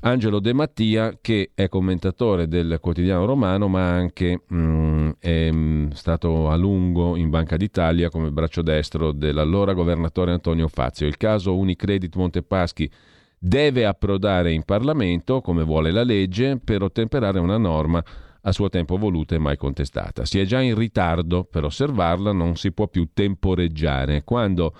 Angelo 0.00 0.40
De 0.40 0.52
Mattia, 0.52 1.16
che 1.18 1.52
è 1.54 1.68
commentatore 1.68 2.46
del 2.48 2.76
quotidiano 2.78 3.24
romano, 3.24 3.68
ma 3.68 3.88
anche 3.88 4.42
mm, 4.52 5.10
è 5.18 5.50
mm, 5.50 5.90
stato 5.92 6.50
a 6.50 6.56
lungo 6.56 7.16
in 7.16 7.30
Banca 7.30 7.56
d'Italia 7.56 8.10
come 8.10 8.30
braccio 8.30 8.60
destro 8.60 9.12
dell'allora 9.12 9.72
governatore 9.72 10.32
Antonio 10.32 10.68
Fazio. 10.68 11.06
Il 11.06 11.16
caso 11.16 11.56
Unicredit 11.56 12.14
Montepaschi 12.14 12.90
deve 13.38 13.86
approdare 13.86 14.52
in 14.52 14.64
Parlamento, 14.64 15.40
come 15.40 15.62
vuole 15.62 15.90
la 15.90 16.02
legge, 16.02 16.60
per 16.62 16.82
ottemperare 16.82 17.38
una 17.38 17.56
norma 17.56 18.04
a 18.42 18.52
suo 18.52 18.68
tempo 18.68 18.96
voluta 18.96 19.34
e 19.34 19.38
mai 19.38 19.56
contestata. 19.56 20.24
Si 20.24 20.38
è 20.38 20.44
già 20.44 20.60
in 20.60 20.74
ritardo 20.74 21.44
per 21.44 21.64
osservarla, 21.64 22.32
non 22.32 22.56
si 22.56 22.72
può 22.72 22.88
più 22.88 23.08
temporeggiare. 23.12 24.24
Quando 24.24 24.74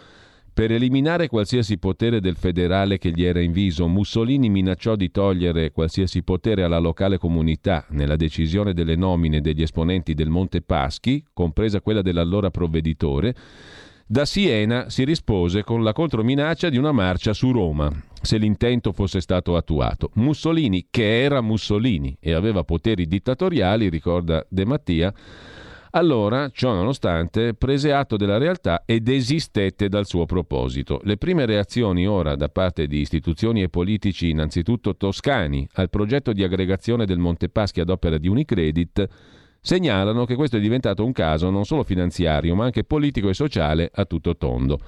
per 0.55 0.71
eliminare 0.71 1.29
qualsiasi 1.29 1.79
potere 1.79 2.21
del 2.21 2.37
federale 2.37 2.99
che 2.99 3.11
gli 3.11 3.25
era 3.25 3.41
inviso, 3.41 3.89
Mussolini 3.89 4.51
minacciò 4.51 4.97
di 4.97 5.11
togliere 5.11 5.73
qualsiasi 5.73 6.23
potere 6.23 6.63
alla 6.63 6.79
locale 6.79 7.17
comunità 7.17 7.87
nella 7.91 8.17
decisione 8.17 8.75
delle 8.75 8.97
nomine 8.97 9.41
degli 9.41 9.63
esponenti 9.63 10.13
del 10.13 10.29
Monte 10.29 10.61
Paschi, 10.61 11.25
compresa 11.33 11.81
quella 11.81 12.03
dell'allora 12.03 12.51
provveditore. 12.51 13.35
Da 14.13 14.27
Siena 14.27 14.91
si 14.91 15.05
rispose 15.05 15.65
con 15.65 15.83
la 15.83 15.95
controminaccia 15.95 16.69
di 16.69 16.77
una 16.77 16.93
marcia 16.93 17.33
su 17.33 17.51
Roma, 17.51 17.91
se 18.21 18.37
l'intento 18.37 18.93
fosse 18.93 19.23
stato 19.23 19.57
attuato. 19.57 20.11
Mussolini, 20.17 20.89
che 20.91 21.23
era 21.23 21.41
Mussolini 21.41 22.15
e 22.21 22.35
aveva 22.35 22.63
poteri 22.63 23.07
dittatoriali, 23.07 23.89
ricorda 23.89 24.45
De 24.51 24.67
Mattia, 24.67 25.15
allora, 25.93 26.51
ciò 26.51 26.75
nonostante, 26.75 27.55
prese 27.55 27.95
atto 27.95 28.19
della 28.19 28.37
realtà 28.37 28.83
e 28.85 29.01
desistette 29.01 29.89
dal 29.89 30.05
suo 30.05 30.27
proposito. 30.27 31.01
Le 31.05 31.17
prime 31.17 31.47
reazioni 31.47 32.07
ora 32.07 32.37
da 32.37 32.51
parte 32.51 32.87
di 32.87 33.01
istituzioni 33.01 33.63
e 33.63 33.71
politici, 33.71 34.29
innanzitutto 34.29 34.95
toscani, 34.95 35.67
al 35.77 35.89
progetto 35.89 36.35
di 36.35 36.45
aggregazione 36.45 37.07
del 37.07 37.17
Montepaschi 37.17 37.81
ad 37.81 37.89
opera 37.89 38.19
di 38.19 38.29
Unicredit, 38.29 39.09
segnalano 39.65 40.25
che 40.25 40.35
questo 40.35 40.57
è 40.57 40.61
diventato 40.61 41.05
un 41.05 41.13
caso 41.13 41.49
non 41.49 41.65
solo 41.65 41.85
finanziario, 41.85 42.57
ma 42.57 42.65
anche 42.65 42.83
politico 42.83 43.29
e 43.29 43.35
sociale 43.35 43.91
a 43.95 44.05
tutto 44.05 44.37
tondo. 44.37 44.81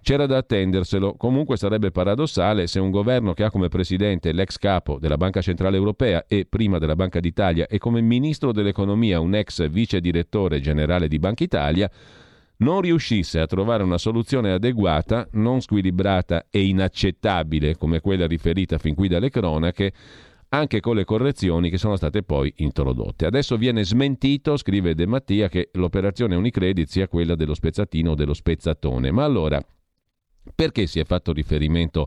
C'era 0.00 0.26
da 0.26 0.38
attenderselo, 0.38 1.14
comunque 1.14 1.56
sarebbe 1.56 1.92
paradossale 1.92 2.66
se 2.66 2.80
un 2.80 2.90
governo 2.90 3.34
che 3.34 3.44
ha 3.44 3.50
come 3.50 3.68
presidente 3.68 4.32
l'ex 4.32 4.56
capo 4.56 4.98
della 4.98 5.18
Banca 5.18 5.42
Centrale 5.42 5.76
Europea 5.76 6.24
e 6.26 6.46
prima 6.48 6.78
della 6.78 6.96
Banca 6.96 7.20
d'Italia 7.20 7.66
e 7.68 7.78
come 7.78 8.00
ministro 8.00 8.52
dell'economia 8.52 9.20
un 9.20 9.34
ex 9.34 9.68
vice 9.68 10.00
direttore 10.00 10.60
generale 10.60 11.06
di 11.06 11.18
Banca 11.18 11.44
Italia 11.44 11.88
non 12.56 12.80
riuscisse 12.80 13.38
a 13.38 13.46
trovare 13.46 13.82
una 13.82 13.98
soluzione 13.98 14.52
adeguata, 14.52 15.28
non 15.32 15.60
squilibrata 15.60 16.46
e 16.50 16.64
inaccettabile 16.64 17.76
come 17.76 18.00
quella 18.00 18.26
riferita 18.26 18.78
fin 18.78 18.94
qui 18.94 19.08
dalle 19.08 19.30
cronache, 19.30 19.92
anche 20.54 20.80
con 20.80 20.96
le 20.96 21.04
correzioni 21.04 21.70
che 21.70 21.78
sono 21.78 21.96
state 21.96 22.22
poi 22.22 22.52
introdotte. 22.56 23.24
Adesso 23.24 23.56
viene 23.56 23.84
smentito, 23.84 24.56
scrive 24.56 24.94
De 24.94 25.06
Mattia, 25.06 25.48
che 25.48 25.70
l'operazione 25.72 26.34
Unicredit 26.34 26.88
sia 26.88 27.08
quella 27.08 27.34
dello 27.34 27.54
spezzatino 27.54 28.10
o 28.10 28.14
dello 28.14 28.34
spezzatone. 28.34 29.10
Ma 29.10 29.24
allora, 29.24 29.64
perché 30.54 30.86
si 30.86 31.00
è 31.00 31.04
fatto 31.04 31.32
riferimento 31.32 32.06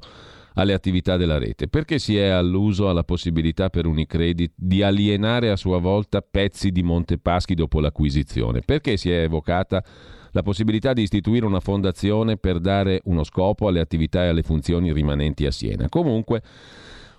alle 0.53 0.73
attività 0.73 1.17
della 1.17 1.39
rete? 1.39 1.67
Perché 1.67 1.97
si 1.97 2.17
è 2.17 2.27
alluso 2.27 2.87
alla 2.87 3.03
possibilità 3.03 3.69
per 3.69 3.87
Unicredit 3.87 4.53
di 4.55 4.83
alienare 4.83 5.49
a 5.49 5.55
sua 5.55 5.79
volta 5.79 6.21
pezzi 6.21 6.69
di 6.69 6.83
Montepaschi 6.83 7.55
dopo 7.55 7.79
l'acquisizione? 7.79 8.61
Perché 8.61 8.95
si 8.95 9.09
è 9.09 9.23
evocata 9.23 9.83
la 10.31 10.43
possibilità 10.43 10.93
di 10.93 11.01
istituire 11.01 11.47
una 11.47 11.61
fondazione 11.61 12.37
per 12.37 12.59
dare 12.59 13.01
uno 13.05 13.23
scopo 13.23 13.67
alle 13.67 13.79
attività 13.79 14.23
e 14.23 14.27
alle 14.27 14.43
funzioni 14.43 14.93
rimanenti 14.93 15.47
a 15.47 15.51
Siena? 15.51 15.89
Comunque 15.89 16.43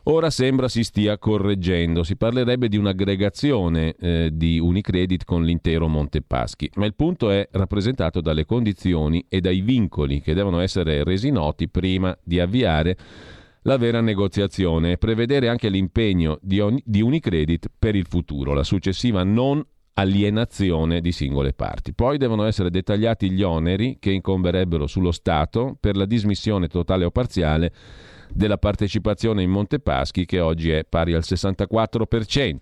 Ora 0.08 0.30
sembra 0.30 0.68
si 0.68 0.84
stia 0.84 1.18
correggendo, 1.18 2.04
si 2.04 2.16
parlerebbe 2.16 2.68
di 2.68 2.76
un'aggregazione 2.76 3.92
eh, 3.98 4.30
di 4.32 4.60
Unicredit 4.60 5.24
con 5.24 5.42
l'intero 5.42 5.88
Montepaschi, 5.88 6.70
ma 6.76 6.86
il 6.86 6.94
punto 6.94 7.30
è 7.30 7.48
rappresentato 7.50 8.20
dalle 8.20 8.44
condizioni 8.44 9.24
e 9.28 9.40
dai 9.40 9.62
vincoli 9.62 10.20
che 10.20 10.32
devono 10.32 10.60
essere 10.60 11.02
resi 11.02 11.30
noti 11.30 11.68
prima 11.68 12.16
di 12.22 12.38
avviare 12.38 12.96
la 13.62 13.76
vera 13.78 14.00
negoziazione 14.00 14.92
e 14.92 14.96
prevedere 14.96 15.48
anche 15.48 15.68
l'impegno 15.68 16.38
di, 16.40 16.62
di 16.84 17.02
Unicredit 17.02 17.66
per 17.76 17.96
il 17.96 18.06
futuro, 18.06 18.54
la 18.54 18.62
successiva 18.62 19.24
non 19.24 19.60
alienazione 19.94 21.00
di 21.00 21.10
singole 21.10 21.52
parti. 21.52 21.94
Poi 21.94 22.16
devono 22.16 22.44
essere 22.44 22.70
dettagliati 22.70 23.28
gli 23.32 23.42
oneri 23.42 23.96
che 23.98 24.12
incomberebbero 24.12 24.86
sullo 24.86 25.10
Stato 25.10 25.76
per 25.80 25.96
la 25.96 26.06
dismissione 26.06 26.68
totale 26.68 27.04
o 27.04 27.10
parziale 27.10 27.72
della 28.32 28.58
partecipazione 28.58 29.42
in 29.42 29.50
Montepaschi 29.50 30.24
che 30.24 30.40
oggi 30.40 30.70
è 30.70 30.84
pari 30.88 31.14
al 31.14 31.22
64%. 31.24 32.56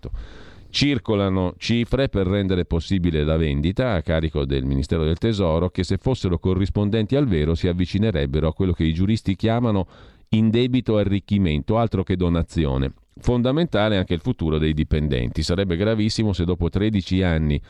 Circolano 0.69 1.53
cifre 1.57 2.09
per 2.09 2.27
rendere 2.27 2.65
possibile 2.65 3.23
la 3.23 3.37
vendita 3.37 3.93
a 3.93 4.01
carico 4.01 4.45
del 4.45 4.65
Ministero 4.65 5.05
del 5.05 5.17
Tesoro 5.17 5.69
che 5.69 5.83
se 5.83 5.97
fossero 5.97 6.37
corrispondenti 6.37 7.15
al 7.15 7.27
vero 7.27 7.55
si 7.55 7.67
avvicinerebbero 7.67 8.49
a 8.49 8.53
quello 8.53 8.73
che 8.73 8.83
i 8.83 8.93
giuristi 8.93 9.35
chiamano 9.35 9.87
indebito 10.29 10.97
arricchimento, 10.97 11.77
altro 11.77 12.03
che 12.03 12.17
donazione. 12.17 12.93
Fondamentale 13.17 13.95
anche 13.95 14.13
il 14.13 14.19
futuro 14.19 14.57
dei 14.57 14.73
dipendenti. 14.73 15.41
Sarebbe 15.41 15.77
gravissimo 15.77 16.33
se 16.33 16.43
dopo 16.43 16.67
13 16.67 17.23
anni, 17.23 17.61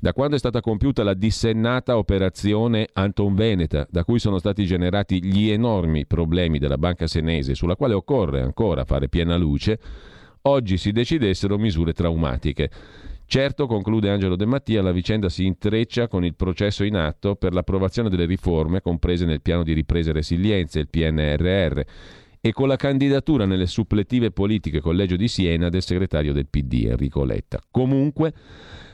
da 0.00 0.12
quando 0.12 0.34
è 0.34 0.40
stata 0.40 0.60
compiuta 0.60 1.04
la 1.04 1.14
dissennata 1.14 1.96
operazione 1.96 2.88
Anton 2.94 3.36
Veneta, 3.36 3.86
da 3.88 4.02
cui 4.02 4.18
sono 4.18 4.38
stati 4.38 4.64
generati 4.64 5.24
gli 5.24 5.50
enormi 5.50 6.04
problemi 6.04 6.58
della 6.58 6.78
banca 6.78 7.06
senese, 7.06 7.54
sulla 7.54 7.76
quale 7.76 7.94
occorre 7.94 8.40
ancora 8.40 8.84
fare 8.84 9.08
piena 9.08 9.36
luce, 9.36 9.78
oggi 10.42 10.76
si 10.76 10.90
decidessero 10.90 11.56
misure 11.58 11.92
traumatiche. 11.92 12.68
Certo, 13.24 13.68
conclude 13.68 14.10
Angelo 14.10 14.34
De 14.34 14.46
Mattia, 14.46 14.82
la 14.82 14.90
vicenda 14.90 15.28
si 15.28 15.46
intreccia 15.46 16.08
con 16.08 16.24
il 16.24 16.34
processo 16.34 16.82
in 16.82 16.96
atto 16.96 17.36
per 17.36 17.52
l'approvazione 17.52 18.08
delle 18.08 18.24
riforme 18.24 18.80
comprese 18.80 19.26
nel 19.26 19.42
piano 19.42 19.62
di 19.62 19.74
ripresa 19.74 20.10
e 20.10 20.14
resilienza, 20.14 20.80
il 20.80 20.88
PNRR 20.88 21.82
e 22.48 22.52
con 22.52 22.66
la 22.66 22.76
candidatura 22.76 23.44
nelle 23.44 23.66
suppletive 23.66 24.30
politiche 24.30 24.80
Collegio 24.80 25.16
di 25.16 25.28
Siena 25.28 25.68
del 25.68 25.82
segretario 25.82 26.32
del 26.32 26.46
PD 26.46 26.86
Enrico 26.88 27.22
Letta. 27.22 27.60
Comunque 27.70 28.32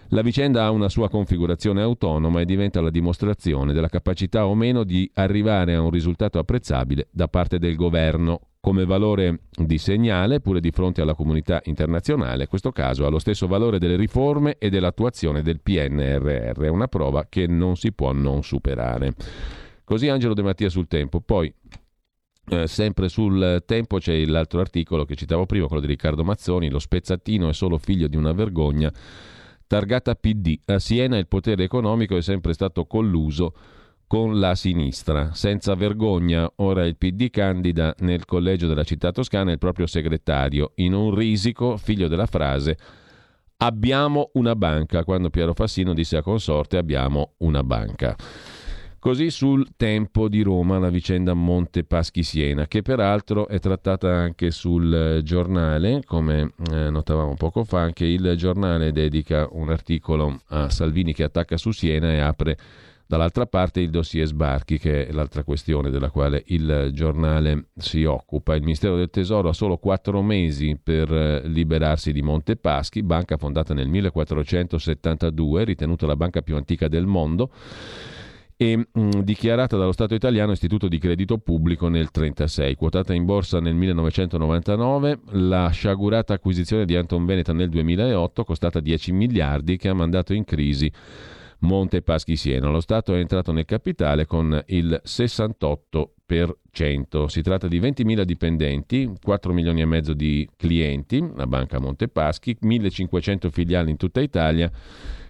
la 0.09 0.23
vicenda 0.23 0.65
ha 0.65 0.73
una 0.73 0.89
sua 0.89 1.09
configurazione 1.09 1.81
autonoma 1.81 2.41
e 2.41 2.47
diventa 2.47 2.81
la 2.81 2.91
dimostrazione 2.91 3.73
della 3.73 3.89
capacità 3.89 4.47
o 4.47 4.57
meno 4.57 4.83
di 4.83 5.09
arrivare 5.15 5.75
a 5.75 5.81
un 5.81 5.91
risultato 5.91 6.41
apprezzabile 6.41 7.07
da 7.13 7.29
parte 7.29 7.61
del 7.61 7.77
governo 7.77 8.41
come 8.59 8.87
valore 8.87 9.43
di 9.51 9.79
segnale 9.79 10.41
pure 10.41 10.59
di 10.59 10.73
fronte 10.73 11.01
alla 11.01 11.15
comunità 11.15 11.61
internazionale, 11.65 12.43
in 12.43 12.49
questo 12.49 12.73
caso 12.73 13.07
ha 13.07 13.09
lo 13.09 13.21
stesso 13.21 13.47
valore 13.47 13.79
delle 13.79 13.97
riforme 13.97 14.57
e 14.59 14.69
dell'attuazione 14.69 15.43
del 15.43 15.61
PNRR, 15.61 16.71
una 16.71 16.89
prova 16.89 17.27
che 17.29 17.47
non 17.47 17.77
si 17.77 17.93
può 17.93 18.11
non 18.13 18.43
superare. 18.43 19.15
Così 19.85 20.09
Angelo 20.09 20.33
De 20.33 20.43
Mattia 20.43 20.71
sul 20.71 20.89
tempo. 20.89 21.21
Poi 21.21 21.53
eh, 22.49 22.67
sempre 22.67 23.09
sul 23.09 23.63
tempo 23.67 23.99
c'è 23.99 24.25
l'altro 24.25 24.61
articolo 24.61 25.05
che 25.05 25.15
citavo 25.15 25.47
prima, 25.47 25.67
quello 25.67 25.81
di 25.81 25.89
Riccardo 25.89 26.25
Mazzoni, 26.25 26.71
lo 26.71 26.79
spezzatino 26.79 27.49
è 27.49 27.53
solo 27.53 27.79
figlio 27.79 28.07
di 28.07 28.17
una 28.17 28.33
vergogna, 28.33 28.93
targata 29.67 30.15
PD. 30.15 30.59
A 30.67 30.79
Siena 30.79 31.17
il 31.17 31.27
potere 31.27 31.65
economico 31.65 32.17
è 32.17 32.23
sempre 32.23 32.53
stato 32.53 32.87
colluso 32.87 33.55
con 34.07 34.39
la 34.39 34.55
sinistra. 34.55 35.33
Senza 35.33 35.75
vergogna, 35.75 36.51
ora 36.57 36.85
il 36.85 36.97
PD 36.97 37.31
candida 37.31 37.95
nel 38.01 38.25
collegio 38.25 38.67
della 38.67 38.85
città 38.85 39.11
toscana 39.11 39.53
il 39.53 39.59
proprio 39.59 39.87
segretario, 39.87 40.73
in 40.77 40.93
un 40.93 41.15
risico, 41.15 41.77
figlio 41.77 42.09
della 42.09 42.27
frase 42.27 42.77
abbiamo 43.59 44.31
una 44.35 44.55
banca, 44.57 45.05
quando 45.05 45.31
Piero 45.31 45.55
Fassino 45.55 45.95
disse 45.95 46.17
a 46.17 46.23
consorte 46.23 46.77
abbiamo 46.77 47.35
una 47.39 47.63
banca. 47.63 48.17
Così 49.05 49.29
sul 49.29 49.77
tempo 49.77 50.29
di 50.29 50.41
Roma 50.41 50.79
la 50.79 50.89
vicenda 50.89 51.35
Monte 51.35 51.85
Paschi 51.85 52.23
Siena, 52.23 52.67
che 52.67 52.81
peraltro 52.81 53.49
è 53.49 53.59
trattata 53.59 54.11
anche 54.11 54.51
sul 54.51 55.21
giornale, 55.23 56.01
come 56.07 56.55
eh, 56.73 56.89
notavamo 56.89 57.35
poco 57.35 57.65
fa, 57.65 57.81
anche 57.81 58.07
il 58.07 58.33
giornale 58.39 58.93
dedica 58.93 59.47
un 59.51 59.69
articolo 59.69 60.41
a 60.47 60.71
Salvini 60.71 61.13
che 61.13 61.23
attacca 61.23 61.59
su 61.59 61.71
Siena 61.71 62.15
e 62.15 62.21
apre 62.21 62.57
dall'altra 63.07 63.45
parte 63.45 63.81
il 63.81 63.91
dossier 63.91 64.27
sbarchi, 64.27 64.79
che 64.79 65.07
è 65.07 65.13
l'altra 65.13 65.45
questione 65.45 65.91
della 65.91 66.09
quale 66.09 66.43
il 66.47 66.89
giornale 66.95 67.67
si 67.77 68.05
occupa. 68.05 68.55
Il 68.55 68.63
Ministero 68.63 68.97
del 68.97 69.11
Tesoro 69.11 69.51
ha 69.51 69.53
solo 69.53 69.77
quattro 69.77 70.23
mesi 70.23 70.81
per 70.83 71.13
eh, 71.13 71.47
liberarsi 71.47 72.11
di 72.11 72.23
Monte 72.23 72.57
Paschi, 72.57 73.03
banca 73.03 73.37
fondata 73.37 73.75
nel 73.75 73.87
1472, 73.87 75.65
ritenuta 75.65 76.07
la 76.07 76.17
banca 76.17 76.41
più 76.41 76.57
antica 76.57 76.89
del 76.89 77.05
mondo 77.05 77.51
e 78.57 78.77
mh, 78.77 78.85
mm, 78.99 79.11
dichiarata 79.21 79.77
dallo 79.77 79.93
Stato 79.93 80.15
italiano 80.15 80.53
istituto 80.53 80.89
di 80.89 80.99
credito 80.99 81.39
pubblico 81.39 81.89
nel 81.89 82.09
1936, 82.13 82.75
quotata 82.77 83.13
in 83.13 83.25
borsa 83.25 83.61
nel 83.61 83.75
1999, 83.75 85.19
la 85.33 85.69
sciagurata 85.71 86.35
acquisizione 86.35 86.85
di 86.85 86.97
Anton 86.97 87.25
Veneta 87.25 87.53
nel 87.53 87.69
2008, 87.69 88.45
costata 88.45 88.81
10 88.81 89.13
miliardi, 89.13 89.77
che 89.77 89.89
ha 89.89 89.95
mandato 89.95 90.33
in 90.33 90.45
crisi 90.45 90.91
Monte 91.61 92.03
Paschi 92.03 92.37
Siena. 92.37 92.69
Lo 92.69 92.81
Stato 92.81 93.15
è 93.15 93.19
entrato 93.19 93.53
nel 93.53 93.65
capitale 93.65 94.27
con 94.27 94.63
il 94.67 95.01
68%. 95.05 97.27
Si 97.27 97.43
tratta 97.43 97.69
di 97.69 97.81
20.000 97.81 98.23
dipendenti, 98.23 99.11
4 99.23 99.53
milioni 99.53 99.81
e 99.81 99.87
mezzo 99.87 100.15
di 100.15 100.49
clienti, 100.57 101.25
la 101.35 101.47
banca 101.47 101.81
Monte 101.81 102.09
Paschi, 102.09 102.57
1.500 102.61 103.51
filiali 103.51 103.91
in 103.91 103.97
tutta 103.97 104.21
Italia 104.21 104.71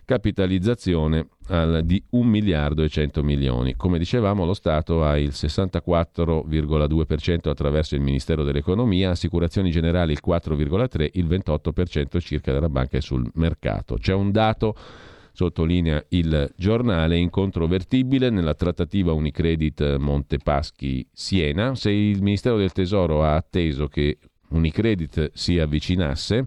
capitalizzazione 0.05 1.29
al, 1.49 1.83
di 1.85 2.03
1 2.11 2.29
miliardo 2.29 2.83
e 2.83 2.89
100 2.89 3.23
milioni. 3.23 3.75
Come 3.75 3.99
dicevamo, 3.99 4.45
lo 4.45 4.55
Stato 4.55 5.05
ha 5.05 5.19
il 5.19 5.31
64,2% 5.31 7.49
attraverso 7.49 7.95
il 7.95 8.01
Ministero 8.01 8.43
dell'Economia, 8.45 9.11
assicurazioni 9.11 9.71
generali 9.71 10.13
il 10.13 10.21
4,3%, 10.25 11.09
il 11.13 11.27
28% 11.27 12.21
circa 12.21 12.53
della 12.53 12.69
banca 12.69 12.99
è 12.99 13.01
sul 13.01 13.29
mercato. 13.35 13.97
C'è 13.97 14.15
un 14.15 14.31
dato 14.31 14.77
sottolinea 15.33 16.05
il 16.11 16.53
giornale, 16.57 17.19
incontrovertibile 17.19 18.31
nella 18.31 18.55
trattativa 18.55 19.13
Unicredit 19.13 19.97
Montepaschi 19.97 21.05
Siena. 21.13 21.75
Se 21.75 21.91
il 21.91 22.23
Ministero 22.23 22.57
del 22.57 22.71
Tesoro 22.73 23.25
ha 23.25 23.35
atteso 23.35 23.89
che 23.89 24.17
Unicredit 24.49 25.31
si 25.35 25.59
avvicinasse 25.59 26.47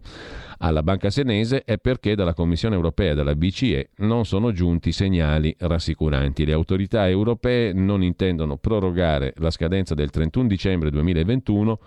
alla 0.60 0.82
banca 0.82 1.10
senese 1.10 1.64
è 1.64 1.78
perché 1.78 2.16
dalla 2.16 2.34
Commissione 2.34 2.76
europea 2.76 3.12
e 3.12 3.16
dalla 3.16 3.36
BCE 3.36 3.90
non 3.98 4.26
sono 4.26 4.52
giunti 4.52 4.92
segnali 4.92 5.56
rassicuranti. 5.60 6.46
Le 6.46 6.54
autorità 6.54 7.08
europee 7.08 7.74
non 7.74 8.02
intendono 8.02 8.58
prorogare 8.58 9.34
la 9.38 9.52
scadenza 9.52 9.94
del 9.94 10.10
31 10.10 10.48
dicembre 10.48 10.90
2021 10.90 11.80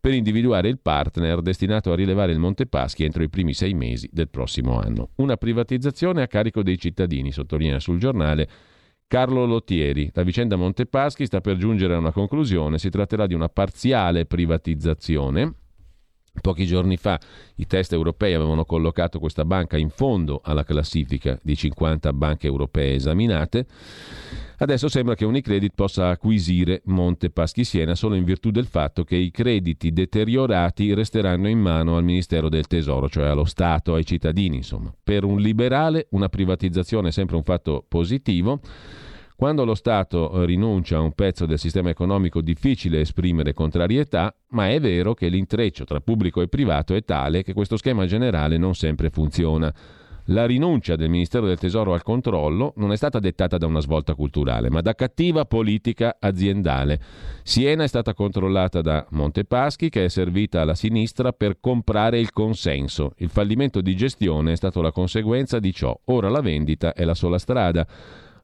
per 0.00 0.14
individuare 0.14 0.68
il 0.68 0.78
partner 0.80 1.40
destinato 1.42 1.92
a 1.92 1.94
rilevare 1.94 2.32
il 2.32 2.38
Monte 2.38 2.66
Paschi 2.66 3.04
entro 3.04 3.22
i 3.22 3.28
primi 3.28 3.54
sei 3.54 3.72
mesi 3.72 4.08
del 4.12 4.28
prossimo 4.28 4.78
anno. 4.78 5.10
Una 5.16 5.36
privatizzazione 5.36 6.22
a 6.22 6.26
carico 6.26 6.62
dei 6.62 6.78
cittadini, 6.78 7.30
sottolinea 7.30 7.78
sul 7.78 7.98
giornale 7.98 8.48
Carlo 9.12 9.44
Lottieri. 9.44 10.10
La 10.14 10.22
vicenda 10.22 10.56
Montepaschi 10.56 11.26
sta 11.26 11.42
per 11.42 11.58
giungere 11.58 11.92
a 11.92 11.98
una 11.98 12.12
conclusione, 12.12 12.78
si 12.78 12.88
tratterà 12.88 13.26
di 13.26 13.34
una 13.34 13.50
parziale 13.50 14.24
privatizzazione 14.24 15.56
Pochi 16.40 16.64
giorni 16.64 16.96
fa 16.96 17.20
i 17.56 17.66
test 17.66 17.92
europei 17.92 18.32
avevano 18.32 18.64
collocato 18.64 19.18
questa 19.18 19.44
banca 19.44 19.76
in 19.76 19.90
fondo 19.90 20.40
alla 20.42 20.64
classifica 20.64 21.38
di 21.42 21.54
50 21.54 22.12
banche 22.14 22.46
europee 22.46 22.94
esaminate. 22.94 23.66
Adesso 24.56 24.88
sembra 24.88 25.14
che 25.14 25.26
Unicredit 25.26 25.72
possa 25.74 26.08
acquisire 26.08 26.80
Monte 26.86 27.30
Paschi 27.30 27.64
Siena 27.64 27.94
solo 27.94 28.14
in 28.14 28.24
virtù 28.24 28.50
del 28.50 28.66
fatto 28.66 29.04
che 29.04 29.16
i 29.16 29.30
crediti 29.30 29.92
deteriorati 29.92 30.94
resteranno 30.94 31.48
in 31.48 31.58
mano 31.58 31.96
al 31.96 32.04
Ministero 32.04 32.48
del 32.48 32.66
Tesoro, 32.66 33.08
cioè 33.08 33.26
allo 33.26 33.44
Stato, 33.44 33.94
ai 33.94 34.06
cittadini. 34.06 34.56
Insomma. 34.56 34.92
Per 35.02 35.24
un 35.24 35.38
liberale 35.38 36.06
una 36.10 36.28
privatizzazione 36.28 37.08
è 37.08 37.12
sempre 37.12 37.36
un 37.36 37.42
fatto 37.42 37.84
positivo. 37.86 38.60
Quando 39.42 39.64
lo 39.64 39.74
Stato 39.74 40.30
eh, 40.30 40.46
rinuncia 40.46 40.98
a 40.98 41.00
un 41.00 41.14
pezzo 41.14 41.46
del 41.46 41.58
sistema 41.58 41.90
economico 41.90 42.40
difficile 42.40 43.00
esprimere 43.00 43.54
contrarietà, 43.54 44.32
ma 44.50 44.70
è 44.70 44.78
vero 44.78 45.14
che 45.14 45.26
l'intreccio 45.26 45.82
tra 45.82 45.98
pubblico 45.98 46.42
e 46.42 46.46
privato 46.46 46.94
è 46.94 47.02
tale 47.02 47.42
che 47.42 47.52
questo 47.52 47.76
schema 47.76 48.06
generale 48.06 48.56
non 48.56 48.76
sempre 48.76 49.10
funziona. 49.10 49.74
La 50.26 50.46
rinuncia 50.46 50.94
del 50.94 51.08
Ministero 51.08 51.46
del 51.46 51.58
Tesoro 51.58 51.92
al 51.92 52.04
controllo 52.04 52.72
non 52.76 52.92
è 52.92 52.96
stata 52.96 53.18
dettata 53.18 53.58
da 53.58 53.66
una 53.66 53.80
svolta 53.80 54.14
culturale, 54.14 54.70
ma 54.70 54.80
da 54.80 54.94
cattiva 54.94 55.44
politica 55.44 56.18
aziendale. 56.20 57.00
Siena 57.42 57.82
è 57.82 57.88
stata 57.88 58.14
controllata 58.14 58.80
da 58.80 59.04
Montepaschi, 59.10 59.88
che 59.88 60.04
è 60.04 60.08
servita 60.08 60.60
alla 60.60 60.76
sinistra 60.76 61.32
per 61.32 61.58
comprare 61.58 62.20
il 62.20 62.30
consenso. 62.30 63.14
Il 63.16 63.28
fallimento 63.28 63.80
di 63.80 63.96
gestione 63.96 64.52
è 64.52 64.56
stato 64.56 64.80
la 64.80 64.92
conseguenza 64.92 65.58
di 65.58 65.72
ciò. 65.72 65.98
Ora 66.04 66.28
la 66.28 66.40
vendita 66.40 66.92
è 66.92 67.02
la 67.02 67.14
sola 67.14 67.38
strada. 67.38 67.84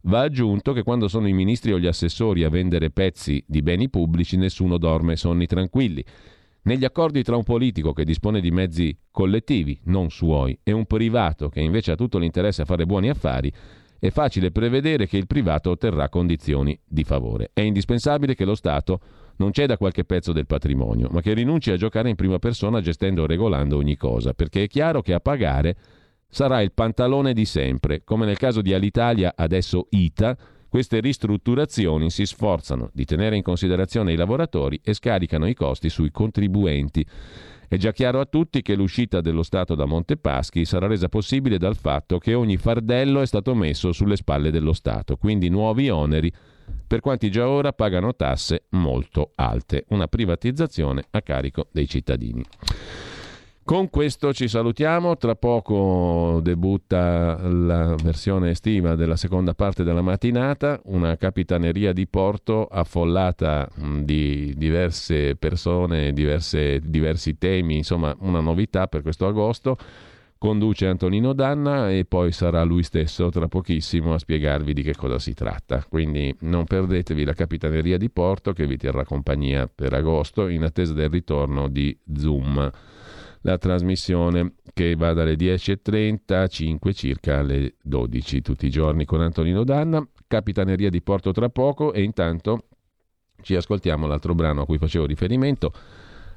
Va 0.09 0.21
aggiunto 0.21 0.73
che 0.73 0.85
quando 0.85 1.07
sono 1.07 1.29
i 1.29 1.35
ministri 1.35 1.71
o 1.71 1.79
gli 1.79 1.87
assessori 1.87 2.43
a 2.43 2.49
vendere 2.49 2.91
pezzi 2.91 3.45
di 3.47 3.61
beni 3.61 3.91
pubblici 3.91 4.39
nessuno 4.39 4.79
dorme 4.79 5.17
sonni 5.17 5.45
tranquilli. 5.45 6.03
Negli 6.63 6.87
accordi 6.87 7.23
tra 7.23 7.37
un 7.37 7.43
politico 7.43 7.93
che 7.93 8.05
dispone 8.05 8.41
di 8.41 8.51
mezzi 8.51 8.97
collettivi, 9.11 9.79
non 9.85 10.09
suoi, 10.09 10.59
e 10.63 10.73
un 10.73 10.87
privato 10.87 11.51
che 11.51 11.61
invece 11.61 11.93
ha 11.93 11.95
tutto 11.95 12.17
l'interesse 12.17 12.63
a 12.63 12.65
fare 12.65 12.87
buoni 12.87 13.11
affari, 13.11 13.53
è 13.99 14.09
facile 14.09 14.51
prevedere 14.51 15.07
che 15.07 15.19
il 15.19 15.27
privato 15.27 15.69
otterrà 15.69 16.09
condizioni 16.09 16.79
di 16.87 17.05
favore. 17.05 17.51
È 17.53 17.61
indispensabile 17.61 18.35
che 18.35 18.47
lo 18.47 18.55
Stato 18.55 19.01
non 19.37 19.53
ceda 19.53 19.77
qualche 19.77 20.05
pezzo 20.05 20.33
del 20.33 20.47
patrimonio, 20.47 21.09
ma 21.11 21.21
che 21.21 21.35
rinunci 21.35 21.71
a 21.71 21.77
giocare 21.77 22.09
in 22.09 22.17
prima 22.17 22.39
persona 22.39 22.81
gestendo 22.81 23.25
o 23.25 23.27
regolando 23.27 23.77
ogni 23.77 23.97
cosa, 23.97 24.33
perché 24.33 24.63
è 24.63 24.69
chiaro 24.69 25.03
che 25.03 25.13
a 25.13 25.21
pagare 25.21 25.77
sarà 26.29 26.61
il 26.61 26.73
pantalone 26.73 27.33
di 27.33 27.45
sempre. 27.45 28.03
Come 28.05 28.27
nel 28.27 28.39
caso 28.39 28.61
di 28.61 28.75
Alitalia, 28.75 29.33
adesso 29.37 29.87
ITA, 29.91 30.37
queste 30.69 31.01
ristrutturazioni 31.01 32.11
si 32.11 32.27
sforzano 32.27 32.91
di 32.93 33.05
tenere 33.05 33.37
in 33.37 33.43
considerazione 33.43 34.13
i 34.13 34.17
lavoratori 34.17 34.79
e 34.83 34.93
scaricano 34.93 35.47
i 35.47 35.55
costi 35.55 35.89
sui 35.89 36.11
contribuenti. 36.11 37.05
È 37.67 37.77
già 37.77 37.93
chiaro 37.93 38.21
a 38.21 38.27
tutti 38.27 38.63
che 38.63 38.75
l'uscita 38.75 39.21
dello 39.21 39.43
Stato 39.43 39.75
da 39.75 39.85
Montepaschi 39.85 40.65
sarà 40.65 40.87
resa 40.87 41.09
possibile 41.09 41.59
dal 41.59 41.77
fatto 41.77 42.19
che 42.19 42.35
ogni 42.35 42.57
fardello 42.57 43.21
è 43.21 43.27
stato 43.27 43.55
messo 43.55 43.93
sulle 43.93 44.17
spalle 44.17 44.51
dello 44.51 44.73
Stato, 44.73 45.17
quindi 45.17 45.49
nuovi 45.51 45.91
oneri 45.91 46.33
per 46.87 47.01
quanti 47.01 47.31
già 47.31 47.47
ora 47.47 47.73
pagano 47.73 48.15
tasse 48.15 48.65
molto 48.71 49.33
alte, 49.35 49.85
una 49.89 50.07
privatizzazione 50.07 51.05
a 51.11 51.21
carico 51.21 51.69
dei 51.71 51.87
cittadini. 51.87 52.43
Con 53.69 53.91
questo 53.91 54.33
ci 54.33 54.49
salutiamo, 54.49 55.19
tra 55.19 55.35
poco 55.35 56.41
debutta 56.43 57.37
la 57.47 57.95
versione 58.03 58.49
estiva 58.49 58.95
della 58.95 59.15
seconda 59.15 59.53
parte 59.53 59.85
della 59.85 60.01
mattinata, 60.01 60.81
una 60.85 61.19
capitaneria 61.19 61.93
di 61.93 62.07
porto 62.07 62.65
affollata 62.65 63.69
di 63.77 64.55
diverse 64.57 65.37
persone, 65.37 66.15
diverse, 66.15 66.81
diversi 66.83 67.37
temi, 67.37 67.77
insomma 67.77 68.17
una 68.21 68.41
novità 68.41 68.87
per 68.87 69.03
questo 69.03 69.27
agosto. 69.27 69.77
Conduce 70.39 70.87
Antonino 70.87 71.35
Danna 71.35 71.91
e 71.91 72.07
poi 72.07 72.33
sarà 72.33 72.63
lui 72.63 72.83
stesso 72.83 73.29
tra 73.29 73.49
pochissimo 73.49 74.15
a 74.15 74.19
spiegarvi 74.19 74.73
di 74.73 74.83
che 74.83 74.95
cosa 74.97 75.19
si 75.19 75.35
tratta. 75.35 75.85
Quindi 75.87 76.35
non 76.41 76.65
perdetevi 76.65 77.23
la 77.23 77.35
capitaneria 77.35 77.99
di 77.99 78.09
porto 78.09 78.55
che 78.55 78.67
vi 78.67 78.79
terrà 78.79 79.05
compagnia 79.05 79.69
per 79.69 79.93
agosto 79.93 80.49
in 80.49 80.63
attesa 80.63 80.95
del 80.95 81.11
ritorno 81.11 81.69
di 81.69 81.95
Zoom 82.17 82.71
la 83.43 83.59
trasmissione 83.59 84.55
che 84.73 84.95
va 84.97 85.13
dalle 85.13 85.35
10.30 85.35 86.49
5 86.49 86.93
circa 86.93 87.39
alle 87.39 87.75
12 87.83 88.41
tutti 88.43 88.67
i 88.67 88.71
giorni 88.71 89.05
con 89.05 89.21
Antonino 89.21 89.65
Danna, 89.65 90.07
Capitaneria 90.27 90.91
di 90.91 91.03
Porto 91.03 91.33
tra 91.33 91.49
poco 91.49 91.93
e 91.93 92.03
intanto 92.03 92.65
ci 93.43 93.55
ascoltiamo 93.55 94.07
l'altro 94.07 94.35
brano 94.35 94.63
a 94.63 94.67
cui 94.67 94.79
facevo 94.79 95.07
riferimento 95.07 95.73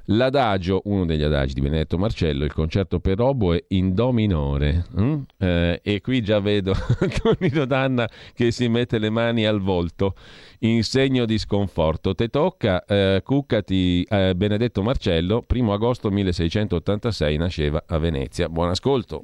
L'adagio, 0.05 0.81
uno 0.85 1.05
degli 1.05 1.23
adagi 1.23 1.53
di 1.53 1.61
Benedetto 1.61 1.97
Marcello, 1.97 2.43
il 2.43 2.53
concerto 2.53 2.99
per 2.99 3.19
oboe 3.21 3.65
in 3.69 3.93
do 3.93 4.11
minore. 4.11 4.85
Mm? 4.99 5.21
Eh, 5.37 5.79
e 5.83 6.01
qui 6.01 6.21
già 6.21 6.39
vedo 6.39 6.73
Tonino 7.21 7.65
Danna 7.65 8.09
che 8.33 8.51
si 8.51 8.67
mette 8.67 8.97
le 8.97 9.09
mani 9.09 9.45
al 9.45 9.61
volto 9.61 10.15
in 10.59 10.83
segno 10.83 11.25
di 11.25 11.37
sconforto. 11.37 12.15
Te 12.15 12.29
tocca, 12.29 12.83
eh, 12.85 13.21
cuccati 13.23 14.03
eh, 14.09 14.33
Benedetto 14.35 14.81
Marcello, 14.81 15.43
1 15.47 15.73
agosto 15.73 16.09
1686 16.09 17.37
nasceva 17.37 17.83
a 17.85 17.97
Venezia. 17.97 18.49
Buon 18.49 18.69
ascolto. 18.69 19.23